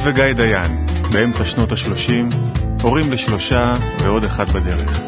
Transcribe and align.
דורית 0.00 0.18
וגיא 0.18 0.32
דיין, 0.32 0.86
באמצע 1.12 1.44
שנות 1.44 1.72
ה-30, 1.72 2.36
הורים 2.82 3.12
לשלושה 3.12 3.76
ועוד 3.98 4.24
אחד 4.24 4.50
בדרך. 4.50 5.00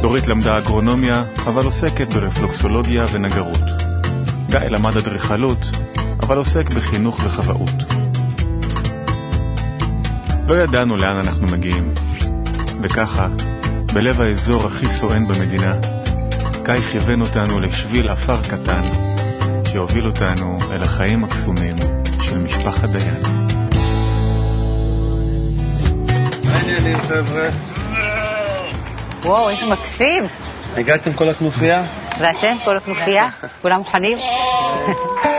דורית 0.00 0.26
למדה 0.26 0.58
אגרונומיה, 0.58 1.24
אבל 1.46 1.64
עוסקת 1.64 2.12
ברפלוקסולוגיה 2.12 3.06
ונגרות. 3.12 3.60
גיא 4.50 4.58
למד 4.58 4.96
אדריכלות, 4.96 5.58
אבל 6.20 6.36
עוסק 6.36 6.70
בחינוך 6.70 7.20
וחוואות. 7.24 7.82
לא 10.46 10.54
ידענו 10.54 10.96
לאן 10.96 11.16
אנחנו 11.16 11.46
מגיעים, 11.46 11.92
וככה, 12.82 13.28
בלב 13.94 14.20
האזור 14.20 14.66
הכי 14.66 14.86
סואן 14.88 15.26
במדינה, 15.26 15.72
גיא 16.64 16.80
כיוון 16.92 17.20
אותנו 17.20 17.60
לשביל 17.60 18.08
עפר 18.08 18.42
קטן, 18.42 18.82
שהוביל 19.64 20.06
אותנו 20.06 20.58
אל 20.70 20.82
החיים 20.82 21.24
הקסומים 21.24 21.76
של 22.20 22.38
משפחת 22.38 22.88
דיין. 22.88 23.65
חבר'ה? 27.24 27.48
וואו, 29.22 29.50
איזה 29.50 29.66
מקסים. 29.66 30.24
הגעתם 30.76 31.12
כל 31.12 31.28
הכנופיה? 31.28 31.84
ואתם, 32.20 32.56
כל 32.64 32.76
הכנופיה? 32.76 33.28
כולם 33.62 33.78
מוכנים? 33.78 34.18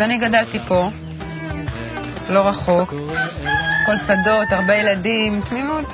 אז 0.00 0.04
אני 0.04 0.18
גדלתי 0.18 0.58
פה, 0.58 0.90
לא 2.28 2.48
רחוק, 2.48 2.94
כל 3.86 3.96
שדות, 4.06 4.48
הרבה 4.50 4.74
ילדים, 4.74 5.40
תמימות 5.40 5.84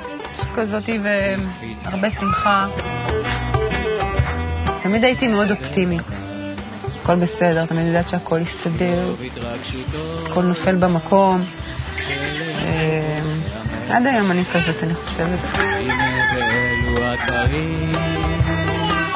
כזאתי 0.55 0.99
והרבה 1.03 2.07
שמחה. 2.11 2.67
תמיד 4.81 5.03
הייתי 5.03 5.27
מאוד 5.27 5.51
אופטימית. 5.51 6.07
הכל 7.01 7.15
בסדר, 7.15 7.65
תמיד 7.65 7.87
יודעת 7.87 8.09
שהכל 8.09 8.39
יסתדר, 8.41 9.13
הכל 10.27 10.43
נופל 10.43 10.75
במקום. 10.75 11.43
אה, 12.59 13.19
עד 13.89 14.07
היום 14.07 14.31
אני 14.31 14.43
כזאת, 14.45 14.83
אני 14.83 14.95
חושבת. 14.95 15.39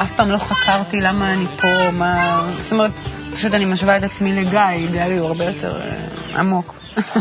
אף 0.02 0.16
פעם 0.16 0.30
לא 0.30 0.38
חקרתי 0.38 1.00
למה 1.00 1.32
אני 1.32 1.46
פה, 1.60 1.90
מה... 1.90 2.42
זאת 2.62 2.72
אומרת, 2.72 2.92
פשוט 3.32 3.54
אני 3.54 3.64
משווה 3.64 3.96
את 3.96 4.02
עצמי 4.02 4.32
לגיא, 4.32 4.60
גיא 4.90 5.18
הוא 5.18 5.26
הרבה 5.28 5.44
יותר 5.44 5.80
אה, 5.80 6.06
עמוק. 6.40 6.74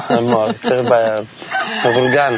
המוח, 0.09 0.47
יותר 0.63 0.83
ב- 0.91 1.21
מבולגן. 1.87 2.33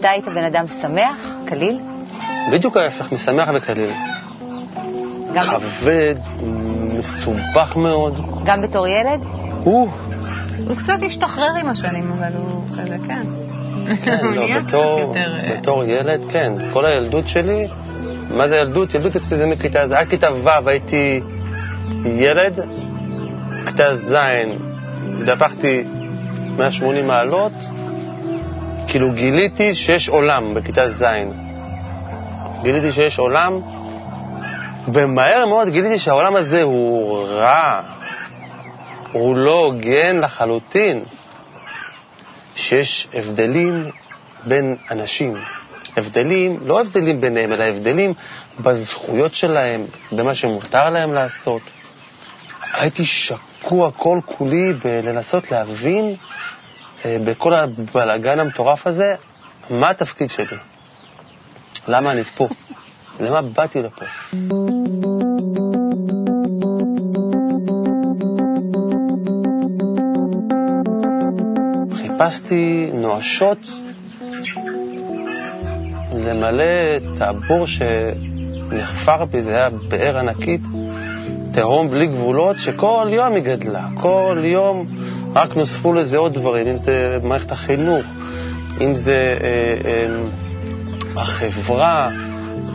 אתה 0.00 0.10
היית 0.10 0.28
בן 0.28 0.44
אדם 0.44 0.64
שמח, 0.82 1.16
קליל? 1.46 1.80
בדיוק 2.52 2.76
ההפך, 2.76 3.12
משמח 3.12 3.48
וקליל. 3.56 3.92
גם, 5.34 5.46
כבד, 5.60 6.14
מסובך 6.98 7.76
מאוד. 7.76 8.20
גם 8.44 8.62
בתור 8.62 8.86
ילד? 8.86 9.20
הוא, 9.64 9.88
הוא 10.68 10.76
קצת 10.76 11.02
השתחרר 11.06 11.54
עם 11.60 11.68
השנים, 11.68 12.12
אבל 12.12 12.32
הוא 12.36 12.64
כזה, 12.80 12.96
כן. 13.06 13.45
כן, 14.04 14.18
לא, 14.22 14.60
בתור, 14.60 15.00
יותר... 15.00 15.34
אה, 15.44 15.56
בתור 15.58 15.84
ילד, 15.84 16.20
כן. 16.30 16.52
כל 16.72 16.86
הילדות 16.86 17.28
שלי, 17.28 17.68
מה 18.30 18.48
זה 18.48 18.56
ילדות? 18.56 18.94
ילדות 18.94 19.16
אצלי 19.16 19.38
זה 19.38 19.46
מכיתה 19.46 19.88
ז', 19.88 19.92
עד 19.92 20.08
כיתה 20.08 20.28
ו' 20.32 20.68
הייתי 20.68 21.20
ילד, 22.04 22.60
כיתה 23.66 23.96
ז' 23.96 24.14
התהפכתי 25.22 25.84
180 26.56 27.06
מעלות, 27.06 27.52
כאילו 28.88 29.12
גיליתי 29.12 29.74
שיש 29.74 30.08
עולם 30.08 30.54
בכיתה 30.54 30.88
ז'. 30.88 31.04
גיליתי 32.62 32.92
שיש 32.92 33.18
עולם, 33.18 33.60
ומהר 34.92 35.46
מאוד 35.46 35.68
גיליתי 35.68 35.98
שהעולם 35.98 36.36
הזה 36.36 36.62
הוא 36.62 37.18
רע, 37.28 37.80
הוא 39.12 39.36
לא 39.36 39.64
הוגן 39.64 40.16
לחלוטין. 40.22 41.04
שיש 42.68 43.08
הבדלים 43.14 43.90
בין 44.44 44.76
אנשים. 44.90 45.34
הבדלים, 45.96 46.58
לא 46.66 46.80
הבדלים 46.80 47.20
ביניהם, 47.20 47.52
אלא 47.52 47.64
הבדלים 47.64 48.14
בזכויות 48.60 49.34
שלהם, 49.34 49.84
במה 50.12 50.34
שמותר 50.34 50.90
להם 50.90 51.14
לעשות. 51.14 51.62
הייתי 52.72 53.04
שקוע 53.04 53.90
כל 53.90 54.18
כולי 54.26 54.72
בלנסות 54.72 55.50
להבין 55.50 56.16
אה, 57.04 57.16
בכל 57.24 57.54
הבלגן 57.54 58.40
המטורף 58.40 58.86
הזה, 58.86 59.14
מה 59.70 59.90
התפקיד 59.90 60.30
שלי? 60.30 60.56
למה 61.88 62.12
אני 62.12 62.24
פה? 62.24 62.48
למה 63.20 63.42
באתי 63.42 63.82
לפה? 63.82 64.04
חיפשתי 72.18 72.90
נואשות 72.94 73.58
למלא 76.14 76.64
את 76.96 77.20
הבור 77.20 77.66
שנחפר 77.66 79.24
בי, 79.24 79.42
זה 79.42 79.50
היה 79.50 79.70
באר 79.88 80.18
ענקית, 80.18 80.60
תהום 81.52 81.90
בלי 81.90 82.06
גבולות, 82.06 82.56
שכל 82.58 83.08
יום 83.10 83.34
היא 83.34 83.42
גדלה, 83.42 83.86
כל 84.00 84.38
יום 84.44 84.86
רק 85.34 85.56
נוספו 85.56 85.92
לזה 85.92 86.16
עוד 86.16 86.34
דברים, 86.34 86.66
אם 86.66 86.76
זה 86.76 87.18
מערכת 87.22 87.52
החינוך, 87.52 88.06
אם 88.80 88.94
זה 88.94 89.38
אה, 89.40 89.74
אה, 89.84 91.22
החברה, 91.22 92.10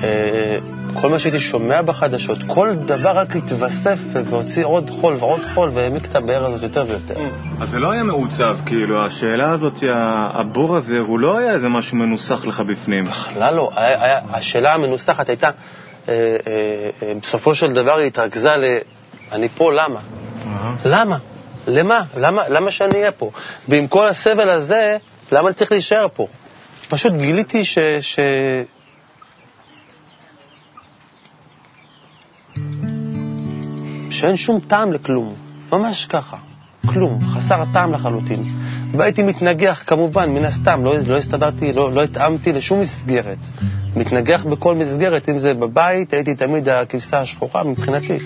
אה, 0.03 0.57
כל 0.94 1.09
מה 1.09 1.19
שהייתי 1.19 1.40
שומע 1.40 1.81
בחדשות, 1.81 2.38
כל 2.47 2.75
דבר 2.75 3.09
רק 3.09 3.35
התווסף 3.35 4.00
והוציא 4.13 4.66
עוד 4.66 4.90
חול 4.90 5.16
ועוד 5.19 5.46
חול 5.53 5.69
והעמיק 5.74 6.06
את 6.06 6.16
הבאר 6.16 6.46
הזאת 6.46 6.63
יותר 6.63 6.85
ויותר. 6.88 7.16
אז 7.62 7.69
זה 7.69 7.79
לא 7.79 7.91
היה 7.91 8.03
מעוצב, 8.03 8.57
כאילו, 8.66 9.06
השאלה 9.06 9.51
הזאת, 9.51 9.74
הבור 10.34 10.75
הזה, 10.75 11.00
הוא 11.00 11.19
לא 11.19 11.38
היה 11.38 11.53
איזה 11.53 11.69
משהו 11.69 11.97
מנוסח 11.97 12.46
לך 12.46 12.59
בפנים. 12.59 13.03
בכלל 13.06 13.56
לא. 13.56 13.72
היה, 13.75 14.03
היה, 14.03 14.19
השאלה 14.30 14.74
המנוסחת 14.74 15.30
הייתה, 15.30 15.47
אה, 15.47 15.53
אה, 16.07 16.90
אה, 17.03 17.13
בסופו 17.22 17.56
של 17.56 17.74
דבר 17.74 17.97
היא 17.97 18.07
התרכזה 18.07 18.56
ל... 18.56 18.78
אני 19.31 19.50
פה 19.50 19.74
למה? 19.74 20.00
למה? 20.85 21.18
למה? 21.68 22.03
למה, 22.18 22.50
למה 22.50 22.72
שאני 22.72 22.96
אהיה 22.96 23.12
פה? 23.12 23.31
ועם 23.68 23.88
כל 23.88 24.07
הסבל 24.07 24.50
הזה, 24.50 24.97
למה 25.31 25.47
אני 25.47 25.56
צריך 25.56 25.72
להישאר 25.72 26.07
פה? 26.13 26.28
פשוט 26.90 27.13
גיליתי 27.13 27.66
ש... 27.66 27.80
ש... 28.01 28.19
שאין 34.21 34.38
שום 34.38 34.59
טעם 34.68 34.91
לכלום, 34.91 35.33
ממש 35.71 36.06
ככה, 36.06 36.38
כלום, 36.85 37.19
חסר 37.25 37.63
טעם 37.73 37.91
לחלוטין. 37.91 38.44
והייתי 38.91 39.23
מתנגח 39.23 39.83
כמובן, 39.88 40.29
מן 40.29 40.45
הסתם, 40.45 40.83
לא, 40.83 40.94
לא 41.07 41.18
הסתדרתי, 41.18 41.73
לא, 41.73 41.94
לא 41.94 42.03
התאמתי 42.03 42.51
לשום 42.51 42.79
מסגרת. 42.79 43.38
מתנגח 43.95 44.45
בכל 44.45 44.75
מסגרת, 44.75 45.29
אם 45.29 45.38
זה 45.38 45.53
בבית, 45.53 46.13
הייתי 46.13 46.35
תמיד 46.35 46.69
הכבשה 46.69 47.19
השחורה 47.19 47.63
מבחינתי. 47.63 48.18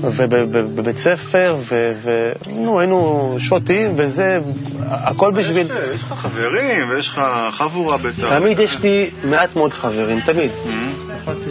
ובבית 0.00 0.98
ספר, 0.98 1.56
ו... 1.58 1.92
ו... 2.02 2.32
נו, 2.46 2.80
היינו 2.80 3.34
שותים, 3.38 3.92
וזה, 3.96 4.40
הכל 4.88 5.32
בשביל... 5.32 5.68
יש, 5.94 6.02
לך 6.02 6.12
חברים 6.12 6.90
ויש 6.90 7.08
לך 7.08 7.20
חבורה 7.50 7.98
בתא. 7.98 8.38
תמיד 8.38 8.58
יש 8.58 8.80
לי 8.82 9.10
מעט 9.24 9.56
מאוד 9.56 9.72
חברים, 9.72 10.20
תמיד. 10.20 10.50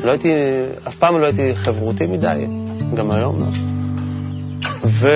לא 0.04 0.12
הייתי, 0.12 0.34
אף 0.88 0.96
פעם 0.96 1.20
לא 1.20 1.26
הייתי 1.26 1.56
חברותי 1.56 2.08
מדי, 2.08 2.46
גם 2.94 3.12
היום 3.12 3.40
לא. 3.40 3.46
ו... 4.84 5.10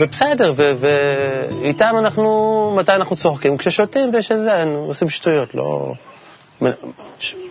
ובסדר, 0.00 0.52
ו... 0.56 0.72
ואיתם 0.78 1.94
אנחנו, 1.98 2.74
מתי 2.76 2.92
אנחנו 2.92 3.16
צוחקים? 3.16 3.58
כששותים 3.58 4.10
ויש 4.14 4.32
איזה, 4.32 4.64
עושים 4.64 5.10
שטויות, 5.10 5.54
לא... 5.54 5.92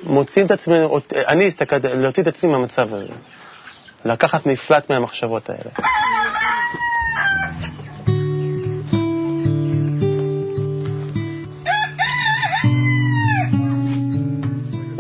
מוציאים 0.03 0.45
את 0.45 0.51
עצמנו, 0.51 0.99
אני 1.27 1.47
הסתכלתי, 1.47 1.87
להוציא 1.93 2.23
את 2.23 2.27
עצמי 2.27 2.51
מהמצב 2.51 2.93
הזה. 2.93 3.13
לקחת 4.05 4.45
מפלט 4.45 4.89
מהמחשבות 4.89 5.49
האלה. 5.49 5.71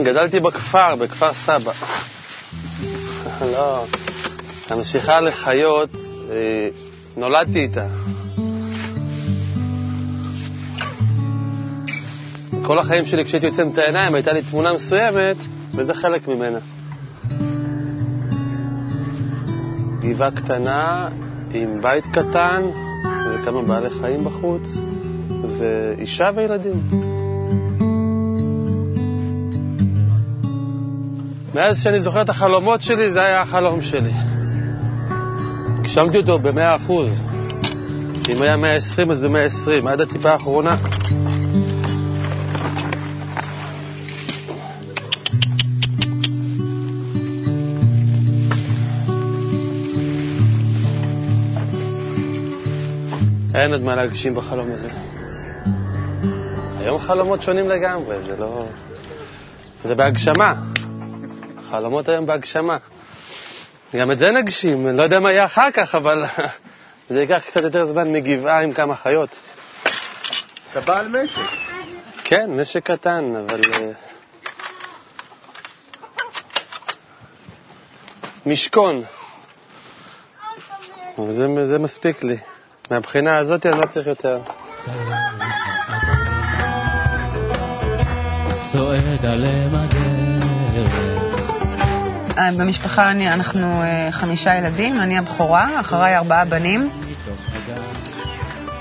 גדלתי 0.03 0.39
בכפר, 0.39 0.95
בכפר 0.95 1.33
סבא. 1.33 1.71
לא, 3.53 3.85
המשיכה 4.69 5.19
לחיות, 5.19 5.89
אה, 6.29 6.69
נולדתי 7.17 7.59
איתה. 7.59 7.85
כל 12.65 12.79
החיים 12.79 13.05
שלי, 13.05 13.25
כשהייתי 13.25 13.47
יוצא 13.47 13.63
את 13.73 13.77
העיניים, 13.77 14.15
הייתה 14.15 14.33
לי 14.33 14.41
תמונה 14.41 14.73
מסוימת, 14.73 15.37
וזה 15.75 15.93
חלק 15.93 16.27
ממנה. 16.27 16.59
גבעה 20.01 20.31
קטנה 20.31 21.09
עם 21.53 21.81
בית 21.81 22.05
קטן 22.07 22.63
וכמה 23.33 23.61
בעלי 23.61 23.89
חיים 23.89 24.23
בחוץ, 24.23 24.77
ואישה 25.59 26.31
וילדים. 26.35 26.81
מאז 31.55 31.83
שאני 31.83 32.01
זוכר 32.01 32.21
את 32.21 32.29
החלומות 32.29 32.81
שלי, 32.81 33.11
זה 33.11 33.23
היה 33.23 33.41
החלום 33.41 33.81
שלי. 33.81 34.11
הגשמתי 35.97 36.17
אותו 36.17 36.39
במאה 36.39 36.75
אחוז. 36.75 37.09
אם 38.29 38.41
היה 38.41 38.57
120 38.57 39.11
אז 39.11 39.19
ב-120, 39.19 39.89
עד 39.89 40.01
הטיפה 40.01 40.31
האחרונה. 40.31 40.75
אין 53.55 53.73
עוד 53.73 53.81
מה 53.81 53.95
להגשים 53.95 54.35
בחלום 54.35 54.67
הזה. 54.71 54.89
היום 56.79 56.97
חלומות 56.99 57.41
שונים 57.41 57.69
לגמרי, 57.69 58.21
זה 58.21 58.37
לא... 58.39 58.65
זה 59.83 59.95
בהגשמה. 59.95 60.53
חלומות 61.69 62.09
היום 62.09 62.25
בהגשמה. 62.25 62.77
גם 63.95 64.11
את 64.11 64.19
זה 64.19 64.31
נגשים, 64.31 64.87
אני 64.87 64.97
לא 64.97 65.03
יודע 65.03 65.19
מה 65.19 65.31
יהיה 65.31 65.45
אחר 65.45 65.71
כך, 65.71 65.95
אבל 65.95 66.23
זה 67.09 67.21
ייקח 67.21 67.43
קצת 67.47 67.61
יותר 67.61 67.85
זמן 67.85 68.11
מגבעה 68.11 68.63
עם 68.63 68.73
כמה 68.73 68.95
חיות. 68.95 69.29
אתה 70.71 70.81
בעל 70.81 71.07
משק. 71.07 71.41
כן, 72.23 72.51
משק 72.61 72.83
קטן, 72.83 73.25
אבל... 73.35 73.61
אה, 73.73 73.91
משכון. 78.45 79.01
זה, 81.17 81.47
זה 81.65 81.79
מספיק 81.79 82.23
לי. 82.23 82.37
מהבחינה 82.91 83.37
הזאת 83.37 83.65
אני 83.65 83.79
לא 83.79 83.85
צריך 83.85 84.07
יותר. 84.07 84.39
צועד 88.71 89.25
עליהם 89.25 89.75
הדרך. 89.75 91.06
אה, 92.37 92.49
במשפחה 92.57 93.11
אני, 93.11 93.33
אנחנו 93.33 93.81
אה, 93.81 94.11
חמישה 94.11 94.55
ילדים, 94.55 95.01
אני 95.01 95.17
הבכורה, 95.17 95.79
אחריי 95.79 96.17
ארבעה 96.17 96.45
בנים, 96.45 96.89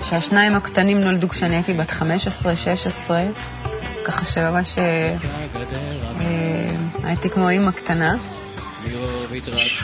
שהשניים 0.03 0.55
הקטנים 0.55 1.01
נולדו 1.01 1.29
כשאני 1.29 1.55
הייתי 1.55 1.75
בת 1.75 1.91
15-16, 1.91 3.11
ככה 4.05 4.25
שממש 4.25 4.79
אה, 4.79 5.17
הייתי 7.05 7.31
כמו 7.31 7.49
אימא 7.49 7.71
קטנה, 7.71 8.15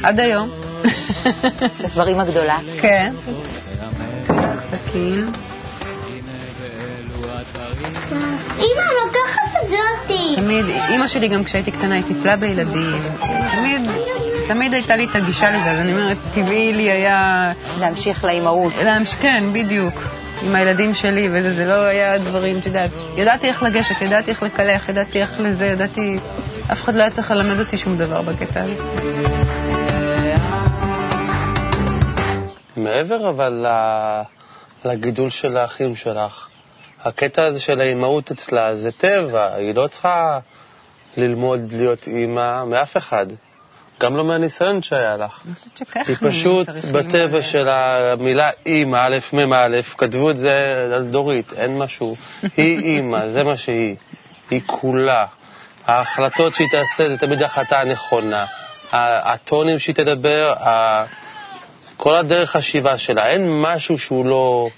עד 0.03 0.21
היום. 0.21 0.51
של 1.79 1.87
דברים 1.89 2.21
הגדולה. 2.21 2.59
כן, 2.81 3.15
סכין. 4.71 5.31
תמיד, 10.53 10.65
אימא 10.89 11.07
שלי 11.07 11.29
גם 11.29 11.45
כשהייתי 11.45 11.71
קטנה 11.71 11.95
היא 11.95 12.05
טיפלה 12.05 12.37
בילדים, 12.37 13.03
תמיד, 13.53 13.91
תמיד 14.49 14.75
הייתה 14.75 14.97
לי 14.97 15.05
את 15.05 15.15
הגישה 15.17 15.51
לזה, 15.51 15.71
אז 15.71 15.79
אני 15.79 15.93
אומרת, 15.93 16.17
טבעי 16.35 16.73
לי 16.73 16.91
היה 16.91 17.53
להמשיך 17.79 18.25
לאימהות. 18.25 18.73
להמש... 18.85 19.15
כן, 19.15 19.45
בדיוק. 19.53 20.01
עם 20.43 20.55
הילדים 20.55 20.95
שלי, 20.95 21.29
וזה 21.33 21.55
זה 21.55 21.67
לא 21.67 21.75
היה 21.75 22.19
דברים, 22.19 22.59
את 22.59 22.67
יודעת, 22.67 22.91
ידעתי 23.17 23.49
איך 23.49 23.63
לגשת, 23.63 24.03
ידעתי 24.03 24.31
איך 24.31 24.43
לקלח, 24.43 24.89
ידעתי 24.89 25.21
איך 25.21 25.41
לזה, 25.41 25.67
ידעתי... 25.67 26.17
אף 26.73 26.83
אחד 26.83 26.95
לא 26.95 27.03
היה 27.03 27.11
צריך 27.11 27.31
ללמד 27.31 27.61
אותי 27.61 27.79
שום 27.79 27.97
דבר 27.97 28.23
בקטע 28.23 28.63
הזה. 28.63 28.75
מעבר 32.77 33.29
אבל 33.29 33.67
ל- 33.67 34.23
לגידול 34.89 35.31
של 35.31 35.57
האחים 35.57 35.97
שלך, 35.97 36.47
הקטע 37.05 37.45
הזה 37.45 37.61
של 37.61 37.81
האימהות 37.81 38.31
אצלה 38.31 38.77
זה 38.77 38.93
טבע, 38.93 39.55
היא 39.55 39.75
לא 39.75 39.87
צריכה 39.87 40.39
ללמוד 41.17 41.61
להיות 41.73 42.07
אימא 42.07 42.65
מאף 42.65 42.97
אחד, 42.97 43.27
גם 44.01 44.17
לא 44.17 44.25
מהניסיון 44.25 44.83
שהיה 44.83 45.17
לך. 45.17 45.41
אני 45.47 45.55
חושבת 45.55 45.77
שככה 45.77 46.01
היא 46.07 46.17
פשוט 46.21 46.69
בטבע. 46.93 47.43
של 47.43 47.69
המילה 47.69 48.51
אימא, 48.67 48.97
א', 49.07 49.19
מ', 49.33 49.53
א', 49.53 49.81
כתבו 49.99 50.31
את 50.31 50.37
זה 50.37 50.89
על 50.95 51.07
דורית, 51.07 51.53
אין 51.53 51.79
משהו. 51.79 52.17
היא 52.57 52.79
אימא, 52.79 53.29
זה 53.29 53.45
מה 53.45 53.57
שהיא. 53.57 53.97
היא 54.51 54.61
כולה. 54.67 55.27
ההחלטות 55.87 56.55
שהיא 56.55 56.69
תעשה 56.73 57.09
זה 57.09 57.19
תמיד 57.19 57.43
ההחלטה 57.43 57.79
הנכונה. 57.79 58.45
הטונים 58.93 59.79
שהיא 59.79 59.95
תדבר, 59.95 60.55
כל 61.97 62.15
הדרך 62.15 62.51
חשיבה 62.51 62.99
שלה, 62.99 63.31
אין 63.31 63.61
משהו 63.63 63.99
שהוא 63.99 64.27
לא... 64.27 64.69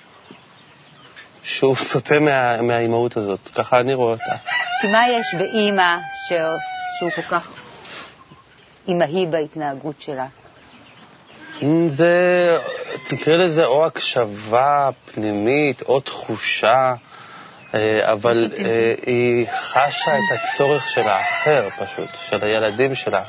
שהוא 1.44 1.76
סוטה 1.76 2.18
מה, 2.18 2.62
מהאימהות 2.62 3.16
הזאת, 3.16 3.50
ככה 3.54 3.80
אני 3.80 3.94
רואה 3.94 4.12
אותה. 4.12 4.36
כי 4.80 4.86
מה 4.88 5.08
יש 5.08 5.34
באימא 5.38 5.98
ש- 6.28 6.32
שהוא 6.98 7.10
כל 7.16 7.22
כך 7.22 7.48
אימהי 8.88 9.26
בהתנהגות 9.26 9.94
שלה? 10.02 10.26
זה, 11.88 12.58
תקרא 13.08 13.36
לזה 13.36 13.64
או 13.64 13.86
הקשבה 13.86 14.88
פנימית 15.14 15.82
או 15.82 16.00
תחושה, 16.00 16.92
אה, 17.74 18.12
אבל 18.12 18.52
אה, 18.58 18.94
היא 19.06 19.46
חשה 19.50 20.16
את 20.16 20.38
הצורך 20.38 20.88
של 20.88 21.08
האחר 21.08 21.68
פשוט, 21.78 22.08
של 22.28 22.44
הילדים 22.44 22.94
שלה. 22.94 23.22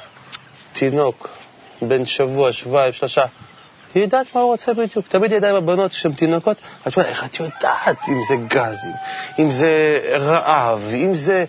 תינוק, 0.74 1.30
בן 1.82 2.06
שבוע, 2.06 2.52
שבועיים, 2.52 2.92
שלושה. 2.92 3.26
היא 3.96 4.04
יודעת 4.04 4.36
מה 4.36 4.42
הוא 4.42 4.52
רוצה 4.52 4.74
בדיוק. 4.74 5.08
תמיד 5.08 5.32
ידעה 5.32 5.50
עם 5.50 5.56
הבנות 5.56 5.92
שהן 5.92 6.14
תינוקות, 6.14 6.58
את 6.88 6.98
אומרת, 6.98 7.10
איך 7.10 7.26
את 7.26 7.40
יודעת 7.40 7.98
אם 8.08 8.20
זה 8.30 8.36
גזים, 8.48 8.94
אם 9.40 9.52
זה 9.52 10.00
רעב, 10.20 10.82
אם 10.94 11.14
זה... 11.14 11.46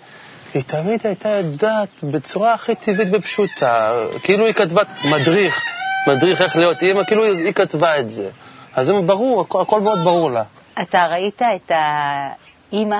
היא 0.54 0.62
תמיד 0.62 1.00
הייתה 1.04 1.28
יודעת 1.28 1.88
בצורה 2.02 2.54
הכי 2.54 2.74
טבעית 2.74 3.08
ופשוטה, 3.12 3.92
כאילו 4.22 4.46
היא 4.46 4.54
כתבה 4.54 4.82
מדריך, 5.04 5.62
מדריך 6.06 6.42
איך 6.42 6.56
להיות 6.56 6.82
אימא, 6.82 7.04
כאילו 7.04 7.24
היא, 7.24 7.44
היא 7.44 7.52
כתבה 7.52 7.98
את 7.98 8.10
זה. 8.10 8.30
אז 8.74 8.86
זה 8.86 8.92
ברור, 8.92 9.40
הכל, 9.40 9.62
הכל 9.62 9.80
מאוד 9.80 9.98
ברור 10.04 10.30
לה. 10.30 10.42
אתה 10.82 11.06
ראית 11.06 11.42
את 11.42 11.72
האימא 11.74 12.98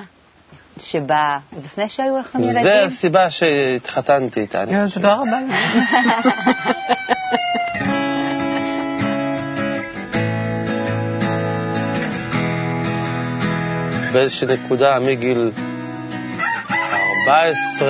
שבאה 0.81 1.39
עוד 1.55 1.65
לפני 1.65 1.89
שהיו 1.89 2.19
לכם 2.19 2.43
ילדים? 2.43 2.63
זה 2.63 2.83
הסיבה 2.85 3.31
שהתחתנתי 3.31 4.41
איתה. 4.41 4.63
תודה 4.95 5.15
רבה. 5.15 5.39
באיזושהי 14.17 14.49
נקודה 14.49 14.87
מגיל 15.01 15.51
14, 17.29 17.89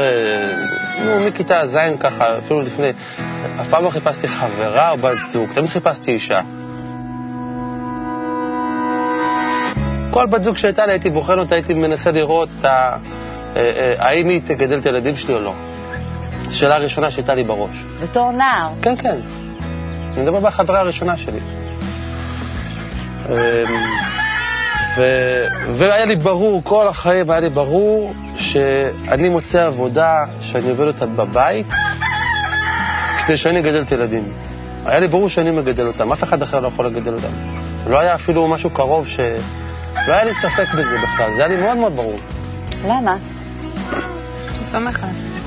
נו, 1.05 1.21
מכיתה 1.27 1.67
ז' 1.67 1.77
ככה, 2.01 2.25
אפילו 2.39 2.61
לפני, 2.61 2.89
אף 3.61 3.69
פעם 3.71 3.85
לא 3.85 3.91
חיפשתי 3.91 4.29
חברה 4.29 4.91
או 4.91 4.97
בת 4.97 5.19
זוג, 5.33 5.51
תמיד 5.55 5.71
חיפשתי 5.71 6.13
אישה. 6.13 6.39
כל 10.11 10.27
בת 10.27 10.43
זוג 10.43 10.57
שהייתה 10.57 10.87
לי 10.87 10.93
הייתי 10.93 11.11
בוחן 11.11 11.39
אותה, 11.39 11.55
הייתי 11.55 11.75
מנסה 11.75 12.11
לראות 12.11 12.49
את 12.59 12.65
ה... 12.65 12.69
אה, 12.69 12.97
אה, 13.57 13.95
האם 13.99 14.29
היא 14.29 14.41
תגדל 14.47 14.79
את 14.79 14.87
הילדים 14.87 15.17
שלי 15.17 15.35
או 15.35 15.41
לא. 15.41 15.55
שאלה 16.51 16.75
הראשונה 16.75 17.11
שהייתה 17.11 17.35
לי 17.35 17.43
בראש. 17.43 17.85
בתור 18.03 18.33
נער. 18.33 18.69
כן, 18.83 18.97
כן. 18.97 19.17
אני 20.15 20.23
מדבר 20.23 20.41
בחברה 20.41 20.81
הראשונה 20.81 21.17
שלי. 21.17 21.41
ו... 24.97 25.03
והיה 25.75 26.05
לי 26.05 26.17
ברור, 26.17 26.63
כל 26.65 26.89
החיים 26.89 27.31
היה 27.31 27.41
לי 27.41 27.49
ברור 27.49 28.15
שאני 28.37 29.29
מוצא 29.29 29.67
עבודה 29.67 30.25
שאני 30.41 30.71
עובד 30.71 30.87
אותה 30.87 31.07
בבית 31.07 31.67
כדי 33.27 33.37
שאני 33.37 33.61
אגדל 33.61 33.83
את 33.83 33.93
הילדים. 33.93 34.33
היה 34.85 35.01
לי 35.01 35.09
ברור 35.09 35.29
שאני 35.29 35.51
מגדל 35.51 35.87
אותם, 35.87 36.13
אף 36.13 36.25
אחד 36.25 36.43
אחר 36.43 36.61
לא 36.61 36.69
יכול 36.69 36.87
לגדל 36.87 37.15
אותם. 37.15 37.29
לא 37.87 37.99
היה 37.99 38.15
אפילו 38.15 38.49
משהו 38.49 38.71
קרוב 38.71 39.07
ש... 39.07 39.21
לא 40.09 40.15
היה 40.15 40.25
לי 40.25 40.35
ספק 40.35 40.67
בזה 40.79 40.97
בכלל, 41.03 41.31
זה 41.31 41.45
היה 41.45 41.57
לי 41.57 41.63
מאוד 41.63 41.77
מאוד 41.77 41.97
ברור. 41.97 42.19
למה? 42.85 43.17
סומך 44.63 45.01
עליך. 45.03 45.47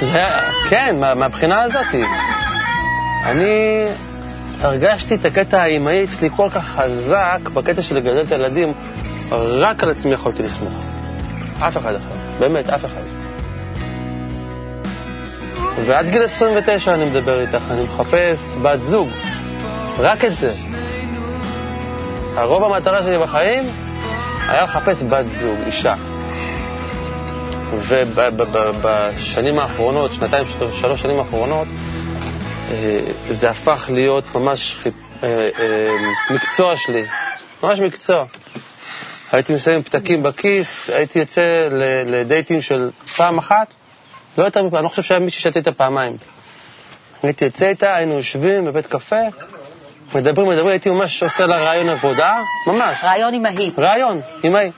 זה 0.00 0.14
היה, 0.18 0.40
כן, 0.70 0.96
מה, 1.00 1.14
מהבחינה 1.14 1.62
הזאת. 1.62 1.94
אני 3.24 3.84
הרגשתי 4.60 5.14
את 5.14 5.24
הקטע 5.24 5.62
האימהי 5.62 6.04
אצלי 6.04 6.30
כל 6.36 6.48
כך 6.50 6.64
חזק 6.64 7.40
בקטע 7.54 7.82
של 7.82 7.96
לגדל 7.96 8.22
את 8.22 8.32
הילדים, 8.32 8.72
רק 9.32 9.82
על 9.82 9.90
עצמי 9.90 10.12
יכולתי 10.12 10.42
לסמוך. 10.42 10.84
אף 11.60 11.76
אחד 11.76 11.94
אחר, 11.94 12.14
באמת, 12.38 12.68
אף 12.70 12.84
אחד. 12.84 13.00
ועד 15.86 16.06
גיל 16.10 16.22
29 16.22 16.94
אני 16.94 17.04
מדבר 17.04 17.40
איתך, 17.40 17.62
אני 17.70 17.82
מחפש 17.82 18.38
בת 18.62 18.80
זוג. 18.82 19.08
רק 19.98 20.24
את 20.24 20.36
זה. 20.36 20.50
הרוב 22.36 22.64
המטרה 22.64 23.02
שלי 23.02 23.18
בחיים 23.18 23.64
היה 24.48 24.62
לחפש 24.62 25.02
בת 25.02 25.26
זוג, 25.40 25.56
אישה. 25.66 25.94
ובשנים 27.72 29.58
האחרונות, 29.58 30.12
שנתיים, 30.12 30.44
של- 30.46 30.70
שלוש 30.72 31.02
שנים 31.02 31.18
האחרונות, 31.18 31.68
זה 33.30 33.50
הפך 33.50 33.90
להיות 33.92 34.34
ממש 34.34 34.76
אה, 35.22 35.28
אה, 35.58 36.34
מקצוע 36.34 36.76
שלי, 36.76 37.04
ממש 37.62 37.80
מקצוע. 37.80 38.24
הייתי 39.32 39.54
מסיים 39.54 39.82
פתקים 39.82 40.22
בכיס, 40.22 40.90
הייתי 40.90 41.18
יוצא 41.18 41.68
לדייטים 42.06 42.62
של 42.62 42.90
פעם 43.16 43.38
אחת, 43.38 43.74
לא 44.38 44.44
יותר 44.44 44.62
מפעם, 44.62 44.76
אני 44.76 44.84
לא 44.84 44.88
חושב 44.88 45.02
שהיה 45.02 45.20
מישהי 45.20 45.42
שיצא 45.42 45.58
איתה 45.58 45.72
פעמיים. 45.72 46.16
הייתי 47.22 47.44
יוצא 47.44 47.68
איתה, 47.68 47.96
היינו 47.96 48.14
יושבים 48.14 48.64
בבית 48.64 48.86
קפה, 48.86 49.20
מדברים, 50.14 50.48
מדברים, 50.48 50.68
הייתי 50.68 50.90
ממש 50.90 51.22
עושה 51.22 51.44
לה 51.44 51.56
רעיון 51.56 51.88
עבודה, 51.88 52.38
ממש. 52.66 52.96
רעיון 53.02 53.34
עם 53.34 53.46
ההיא. 53.46 53.72
רעיון, 53.78 54.20
עם 54.42 54.54
ההיא. 54.54 54.70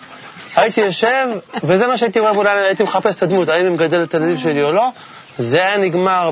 הייתי 0.56 0.80
יושב, 0.80 1.26
וזה 1.64 1.87
מה 1.87 1.99
שהייתי 1.99 2.20
רואה, 2.20 2.30
אולי 2.30 2.61
הייתי 2.61 2.82
מחפש 2.82 3.16
את 3.16 3.23
הדמות, 3.23 3.49
האם 3.49 3.64
היא 3.64 3.73
מגדלת 3.73 4.09
את 4.09 4.14
הילדים 4.14 4.38
שלי 4.38 4.62
או 4.62 4.73
לא. 4.73 4.88
זה 5.40 5.59
היה 5.59 5.76
נגמר 5.76 6.30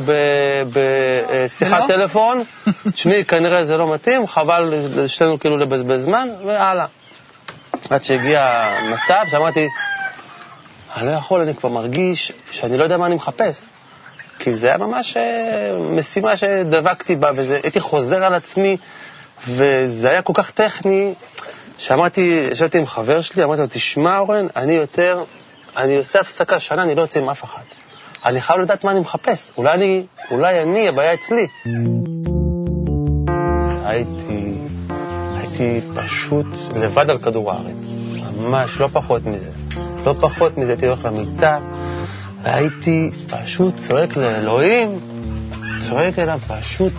בשיחת 0.72 1.80
ולא? 1.80 1.86
טלפון, 1.86 2.42
תשמעי, 2.94 3.24
כנראה 3.24 3.64
זה 3.64 3.76
לא 3.76 3.92
מתאים, 3.94 4.26
חבל 4.26 4.74
לשנינו 4.96 5.38
כאילו 5.38 5.56
לבזבז 5.58 6.02
זמן, 6.02 6.28
והלאה. 6.46 6.86
עד 7.90 8.02
שהגיע 8.02 8.40
מצב 8.90 9.30
שאמרתי, 9.30 9.68
אני 10.96 11.06
לא 11.06 11.12
יכול, 11.12 11.40
אני 11.40 11.54
כבר 11.54 11.68
מרגיש 11.68 12.32
שאני 12.50 12.78
לא 12.78 12.84
יודע 12.84 12.96
מה 12.96 13.06
אני 13.06 13.14
מחפש. 13.14 13.60
כי 14.38 14.54
זה 14.54 14.66
היה 14.66 14.78
ממש 14.78 15.16
אה, 15.16 15.78
משימה 15.90 16.36
שדבקתי 16.36 17.16
בה, 17.16 17.30
והייתי 17.36 17.80
חוזר 17.80 18.24
על 18.24 18.34
עצמי, 18.34 18.76
וזה 19.48 20.10
היה 20.10 20.22
כל 20.22 20.32
כך 20.36 20.50
טכני, 20.50 21.14
שאמרתי, 21.78 22.48
ישבתי 22.52 22.78
עם 22.78 22.86
חבר 22.86 23.20
שלי, 23.20 23.44
אמרתי 23.44 23.60
לו, 23.60 23.66
תשמע 23.66 24.18
אורן, 24.18 24.46
אני 24.56 24.74
יותר, 24.74 25.24
אני 25.76 25.96
עושה 25.96 26.20
הפסקה 26.20 26.60
שנה, 26.60 26.82
אני 26.82 26.94
לא 26.94 27.02
יוצא 27.02 27.20
עם 27.20 27.28
אף 27.28 27.44
אחד. 27.44 27.62
אני 28.24 28.40
חייב 28.40 28.60
לדעת 28.60 28.84
מה 28.84 28.90
אני 28.90 29.00
מחפש, 29.00 29.50
אולי 29.56 29.74
אני, 29.74 30.02
אולי 30.30 30.62
אני, 30.62 30.88
הבעיה 30.88 31.14
אצלי. 31.14 31.46
הייתי, 33.84 34.54
הייתי 35.34 35.80
פשוט 35.94 36.46
לבד 36.76 37.10
על 37.10 37.18
כדור 37.18 37.52
הארץ, 37.52 37.76
ממש, 38.40 38.80
לא 38.80 38.88
פחות 38.92 39.26
מזה. 39.26 39.50
לא 40.04 40.14
פחות 40.20 40.58
מזה, 40.58 40.72
הייתי 40.72 40.86
הולך 40.86 41.04
למיטה, 41.04 41.58
והייתי 42.42 43.10
פשוט 43.28 43.76
צועק 43.76 44.16
לאלוהים, 44.16 44.98
צועק 45.80 46.18
אליו 46.18 46.38
פשוט, 46.48 46.92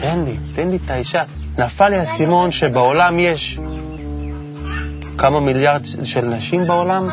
תן 0.00 0.24
לי, 0.24 0.36
תן 0.54 0.68
לי 0.68 0.78
את 0.84 0.90
האישה. 0.90 1.22
נפל 1.58 1.88
לי 1.88 1.96
האסימון 1.96 2.50
שבעולם 2.50 3.18
יש 3.18 3.58
כמה 5.18 5.40
מיליארד 5.40 5.82
של 6.04 6.24
נשים 6.24 6.66
בעולם, 6.66 7.08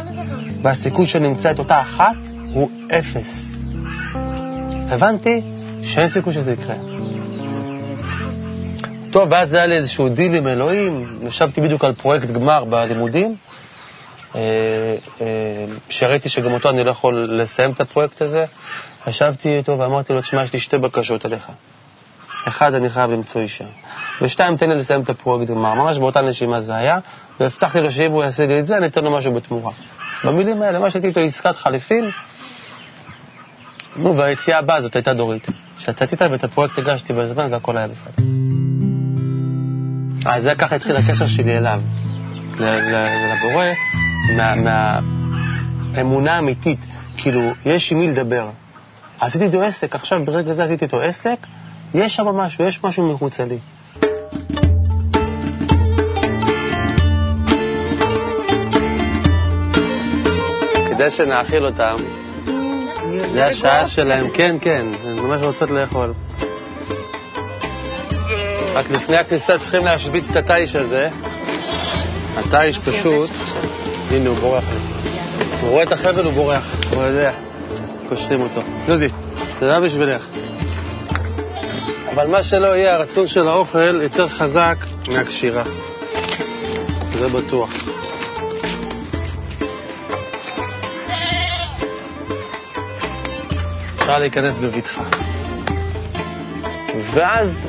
והסיכוי 0.61 1.07
שנמצא 1.07 1.51
את 1.51 1.59
אותה 1.59 1.81
אחת 1.81 2.30
הוא 2.53 2.69
אפס. 2.87 3.27
הבנתי 4.89 5.41
שאין 5.83 6.09
סיכוי 6.09 6.33
שזה 6.33 6.53
יקרה. 6.53 6.75
טוב, 9.11 9.27
ואז 9.31 9.53
היה 9.53 9.65
לי 9.65 9.75
איזשהו 9.75 10.09
דיל 10.09 10.35
עם 10.35 10.47
אלוהים, 10.47 11.19
ישבתי 11.23 11.61
בדיוק 11.61 11.83
על 11.83 11.93
פרויקט 11.93 12.27
גמר 12.27 12.65
בלימודים, 12.65 13.35
אה, 14.35 14.39
אה, 15.21 15.27
שראיתי 15.89 16.29
שגם 16.29 16.51
אותו 16.51 16.69
אני 16.69 16.83
לא 16.83 16.91
יכול 16.91 17.25
לסיים 17.29 17.71
את 17.71 17.81
הפרויקט 17.81 18.21
הזה, 18.21 18.45
ישבתי 19.07 19.57
איתו 19.57 19.79
ואמרתי 19.79 20.13
לו, 20.13 20.21
תשמע, 20.21 20.43
יש 20.43 20.53
לי 20.53 20.59
שתי 20.59 20.77
בקשות 20.77 21.25
אליך. 21.25 21.47
אחד, 22.47 22.73
אני 22.73 22.89
חייב 22.89 23.11
למצוא 23.11 23.41
אישה. 23.41 23.65
ושתיים, 24.21 24.57
תן 24.57 24.69
לי 24.69 24.75
לסיים 24.75 25.01
את 25.01 25.09
הפרויקט 25.09 25.51
גמר. 25.51 25.73
ממש 25.73 25.97
באותה 25.97 26.21
נשימה 26.21 26.61
זה 26.61 26.75
היה, 26.75 26.99
והבטחתי 27.39 27.79
לו 27.79 27.91
שאם 27.91 28.11
הוא 28.11 28.23
יעשה 28.23 28.45
לי 28.45 28.59
את 28.59 28.67
זה, 28.67 28.77
אני 28.77 28.87
אתן 28.87 29.03
לו 29.03 29.17
משהו 29.17 29.33
בתמורה. 29.33 29.71
במילים 30.23 30.61
האלה, 30.61 30.79
מה 30.79 30.91
שהייתי 30.91 31.07
איתו 31.07 31.19
עסקת 31.19 31.55
חליפין, 31.55 32.09
נו, 33.95 34.17
והיציאה 34.17 34.59
הבאה 34.59 34.81
זאת 34.81 34.95
הייתה 34.95 35.13
דורית. 35.13 35.47
שיצאתי 35.77 36.11
איתה 36.11 36.25
ואת 36.31 36.43
הפרויקט 36.43 36.77
הגשתי 36.77 37.13
בזמן 37.13 37.53
והכל 37.53 37.77
היה 37.77 37.87
בסדר. 37.87 38.23
אז 40.25 40.43
זה 40.43 40.51
ככה 40.57 40.75
התחיל 40.75 40.95
הקשר 40.95 41.27
שלי 41.27 41.57
אליו, 41.57 41.81
לבורא, 42.59 43.65
מה- 44.37 45.01
מהאמונה 45.93 46.31
האמיתית. 46.35 46.79
כאילו, 47.17 47.41
יש 47.65 47.91
עם 47.91 47.99
מי 47.99 48.07
לדבר. 48.07 48.49
עשיתי 49.19 49.45
איתו 49.45 49.63
עסק, 49.63 49.95
עכשיו 49.95 50.25
ברגע 50.25 50.53
זה 50.53 50.63
עשיתי 50.63 50.85
איתו 50.85 51.01
עסק, 51.01 51.37
יש 51.93 52.15
שם 52.15 52.25
משהו, 52.25 52.65
יש 52.65 52.83
משהו 52.83 53.13
מחוצה 53.13 53.45
לי. 53.45 53.57
כדי 60.89 61.09
שנאכיל 61.09 61.65
אותם, 61.65 61.95
זה 63.33 63.45
השעה 63.45 63.87
שלהם, 63.87 64.29
כן, 64.29 64.55
כן, 64.61 64.85
הן 65.03 65.19
ממש 65.19 65.41
רוצות 65.41 65.69
לאכול. 65.69 66.13
רק 68.73 68.89
לפני 68.89 69.17
הכניסה 69.17 69.57
צריכים 69.57 69.85
להשביץ 69.85 70.29
את 70.29 70.35
התיש 70.35 70.75
הזה. 70.75 71.09
התיש 72.37 72.79
פשוט, 72.79 73.29
הנה 74.11 74.29
הוא 74.29 74.37
בורח. 74.37 74.63
הוא 75.61 75.69
רואה 75.69 75.83
את 75.83 75.91
החבל, 75.91 76.25
הוא 76.25 76.33
בורח, 76.33 76.75
הוא 76.93 77.03
יודע. 77.03 77.31
קושרים 78.09 78.41
אותו. 78.41 78.61
זה 78.87 79.07
לא 79.61 79.79
בשבילך. 79.79 80.27
אבל 82.15 82.27
מה 82.27 82.43
שלא 82.43 82.67
יהיה, 82.67 82.95
הרצון 82.95 83.27
של 83.27 83.47
האוכל 83.47 84.01
יותר 84.01 84.27
חזק 84.27 84.75
מהקשירה. 85.11 85.63
זה 87.19 87.27
בטוח. 87.27 87.80
אפשר 94.11 94.19
להיכנס 94.19 94.57
בבטחה. 94.57 95.03
ואז 97.13 97.67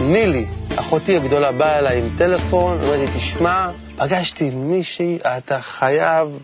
נילי, 0.00 0.46
אחותי 0.76 1.16
הגדולה, 1.16 1.52
באה 1.52 1.78
אליי 1.78 1.98
עם 1.98 2.08
טלפון, 2.18 2.78
אומרת 2.82 2.98
לי, 2.98 3.18
תשמע, 3.18 3.68
פגשתי 3.96 4.50
מישהי, 4.50 5.18
אתה 5.38 5.60
חייב 5.60 6.38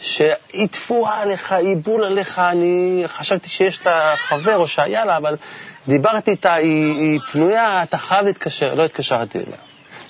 שיטפו 0.00 1.08
עליך, 1.08 1.52
ייבול 1.52 2.04
עליך, 2.04 2.38
אני 2.38 3.04
חשבתי 3.06 3.48
שיש 3.48 3.86
לה 3.86 4.14
חבר 4.16 4.56
או 4.56 4.68
שהיה 4.68 5.04
לה, 5.04 5.16
אבל 5.16 5.36
דיברתי 5.88 6.30
איתה, 6.30 6.54
היא, 6.54 6.94
היא 6.94 7.20
פנויה, 7.32 7.82
אתה 7.82 7.98
חייב 7.98 8.26
להתקשר, 8.26 8.74
לא 8.74 8.84
התקשרתי 8.84 9.38
אליה. 9.38 9.58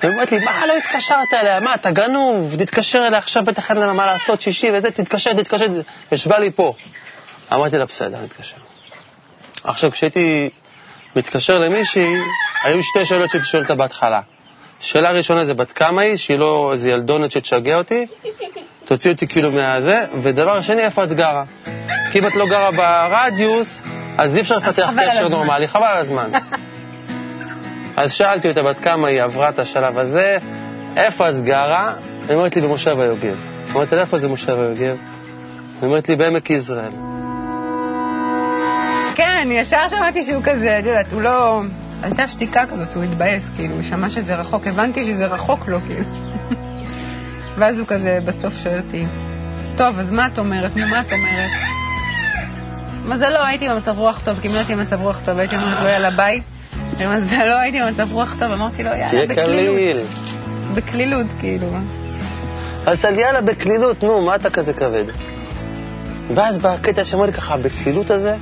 היא 0.02 0.10
אומרת 0.10 0.32
לי, 0.32 0.38
מה 0.38 0.66
לא 0.66 0.72
התקשרת 0.76 1.34
אליה? 1.34 1.60
מה, 1.60 1.74
אתה 1.74 1.90
גנוב, 1.90 2.54
תתקשר 2.58 3.06
אליה 3.06 3.18
עכשיו, 3.18 3.44
בטח 3.44 3.70
אין 3.70 3.78
לה 3.78 3.92
מה 3.92 4.06
לעשות, 4.06 4.40
שישי 4.40 4.70
וזה, 4.74 4.90
תתקשר, 4.90 5.32
תתקשר. 5.34 5.66
ישבה 6.12 6.38
לי 6.38 6.50
פה. 6.50 6.74
אמרתי 7.54 7.78
לה, 7.78 7.84
בסדר, 7.84 8.22
נתקשר. 8.22 8.56
עכשיו, 9.64 9.90
כשהייתי 9.90 10.50
מתקשר 11.16 11.54
למישהי, 11.54 12.14
היו 12.64 12.82
שתי 12.82 13.04
שאלות 13.04 13.30
שהייתי 13.30 13.46
שואל 13.46 13.62
אותה 13.62 13.74
בהתחלה. 13.74 14.20
שאלה 14.80 15.10
ראשונה 15.10 15.44
זה 15.44 15.54
בת 15.54 15.72
כמה 15.72 16.02
היא, 16.02 16.16
שהיא 16.16 16.38
לא 16.38 16.70
איזה 16.72 16.90
ילדונת 16.90 17.30
שתשגע 17.30 17.76
אותי, 17.76 18.06
תוציא 18.84 19.12
אותי 19.12 19.28
כאילו 19.28 19.50
מהזה, 19.50 20.04
ודבר 20.22 20.60
שני, 20.60 20.82
איפה 20.82 21.04
את 21.04 21.12
גרה? 21.12 21.44
כי 22.12 22.18
אם 22.18 22.26
את 22.26 22.36
לא 22.36 22.46
גרה 22.46 22.70
ברדיוס, 22.72 23.82
אז 24.18 24.36
אי 24.36 24.40
אפשר 24.40 24.56
לפתח 24.56 24.90
קשר. 25.06 25.28
נורמלי, 25.28 25.68
חבל 25.68 25.84
על 25.84 25.98
הזמן. 25.98 26.30
אז 27.96 28.12
שאלתי 28.12 28.48
אותה 28.48 28.62
בת 28.62 28.78
כמה 28.78 29.08
היא 29.08 29.22
עברה 29.22 29.48
את 29.48 29.58
השלב 29.58 29.98
הזה, 29.98 30.36
איפה 30.96 31.28
את 31.28 31.44
גרה? 31.44 31.94
היא 32.28 32.36
אומרת 32.36 32.56
לי 32.56 32.62
במושב 32.62 33.00
היוגב. 33.00 33.36
אמרתי 33.72 33.94
לה, 33.94 34.00
איפה 34.00 34.18
זה 34.18 34.28
מושב 34.28 34.58
היוגב? 34.58 34.96
היא 35.80 35.88
אומרת 35.88 36.08
לי, 36.08 36.16
בעמק 36.16 36.50
יזרעאל. 36.50 37.11
כן, 39.14 39.48
ישר 39.52 39.88
שמעתי 39.88 40.22
שהוא 40.22 40.42
כזה, 40.44 40.78
את 40.78 40.86
יודעת, 40.86 41.12
הוא 41.12 41.22
לא... 41.22 41.62
הייתה 42.02 42.28
שתיקה 42.28 42.66
כזאת, 42.66 42.94
הוא 42.94 43.04
התבאס, 43.04 43.50
כאילו, 43.56 43.74
הוא 43.74 43.82
שמע 43.82 44.10
שזה 44.10 44.34
רחוק, 44.34 44.66
הבנתי 44.66 45.04
שזה 45.04 45.26
רחוק 45.26 45.68
לו, 45.68 45.80
כאילו. 45.80 46.04
ואז 47.58 47.78
הוא 47.78 47.86
כזה 47.86 48.18
בסוף 48.24 48.54
שואל 48.54 48.80
אותי, 48.86 49.04
טוב, 49.76 49.98
אז 49.98 50.12
מה 50.12 50.26
את 50.26 50.38
אומרת? 50.38 50.76
נו, 50.76 50.88
מה 50.88 51.00
את 51.00 51.12
אומרת? 51.12 51.50
מזלו, 53.04 53.38
הייתי 53.46 53.68
במצב 53.68 53.98
רוח 53.98 54.20
טוב, 54.24 54.40
כי 54.40 54.48
אם 54.48 54.52
לא 54.52 54.58
הייתי 54.58 54.74
במצב 54.74 55.00
רוח 55.00 55.20
טוב, 55.24 55.38
הייתי 55.38 55.56
אומרת 55.56 55.82
לו, 55.82 55.88
יאללה, 55.88 56.10
ביי. 56.10 56.40
ומזלו, 56.98 57.56
הייתי 57.62 57.78
במצב 57.80 58.12
רוח 58.12 58.36
טוב, 58.38 58.52
אמרתי 58.52 58.82
לו, 58.82 58.90
יאללה, 58.90 59.26
בקלילות. 59.26 59.76
קליל. 59.76 60.06
בקלילות, 60.74 61.26
כאילו. 61.40 61.66
אז 62.86 63.04
יאללה, 63.04 63.40
בקלילות, 63.40 64.04
נו, 64.04 64.24
מה 64.24 64.34
אתה 64.34 64.50
כזה 64.50 64.72
כבד? 64.72 65.04
ואז 66.34 66.58
בקטע 66.58 67.04
שאמר 67.04 67.26
לי 67.26 67.32
ככה, 67.32 67.56
בקלילות 67.56 68.10
הזה, 68.10 68.36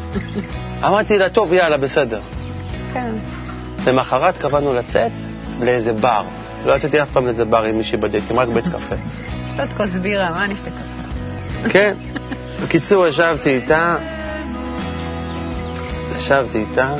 אמרתי 0.86 1.18
לה, 1.18 1.28
טוב, 1.28 1.52
יאללה, 1.52 1.76
בסדר. 1.76 2.20
כן. 2.92 3.10
למחרת 3.86 4.36
קבענו 4.36 4.74
לצאת 4.74 5.12
לאיזה 5.60 5.92
בר. 5.92 6.22
לא 6.64 6.74
יצאתי 6.74 7.02
אף 7.02 7.10
פעם 7.10 7.26
לאיזה 7.26 7.44
בר 7.44 7.62
עם 7.62 7.76
מישהי 7.76 7.98
בדייטים, 7.98 8.38
רק 8.38 8.48
בית 8.48 8.64
קפה. 8.64 8.94
שתות 9.54 9.72
כוס 9.76 9.90
בירה, 10.02 10.30
מה 10.30 10.44
אני 10.44 10.54
אשתה 10.54 10.70
קפה? 10.70 11.68
כן. 11.68 11.96
בקיצור, 12.62 13.06
ישבתי 13.06 13.50
איתה, 13.50 13.96
ישבתי 16.16 16.58
איתה, 16.58 16.94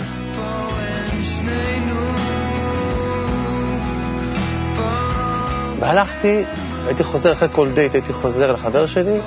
והלכתי 5.81 6.45
הייתי 6.87 7.05
חוזר 7.05 7.33
אחרי 7.33 7.49
כל 7.53 7.71
דייט, 7.71 7.95
הייתי 7.95 8.13
חוזר 8.13 8.53
לחבר 8.53 8.87
שלי, 8.87 9.21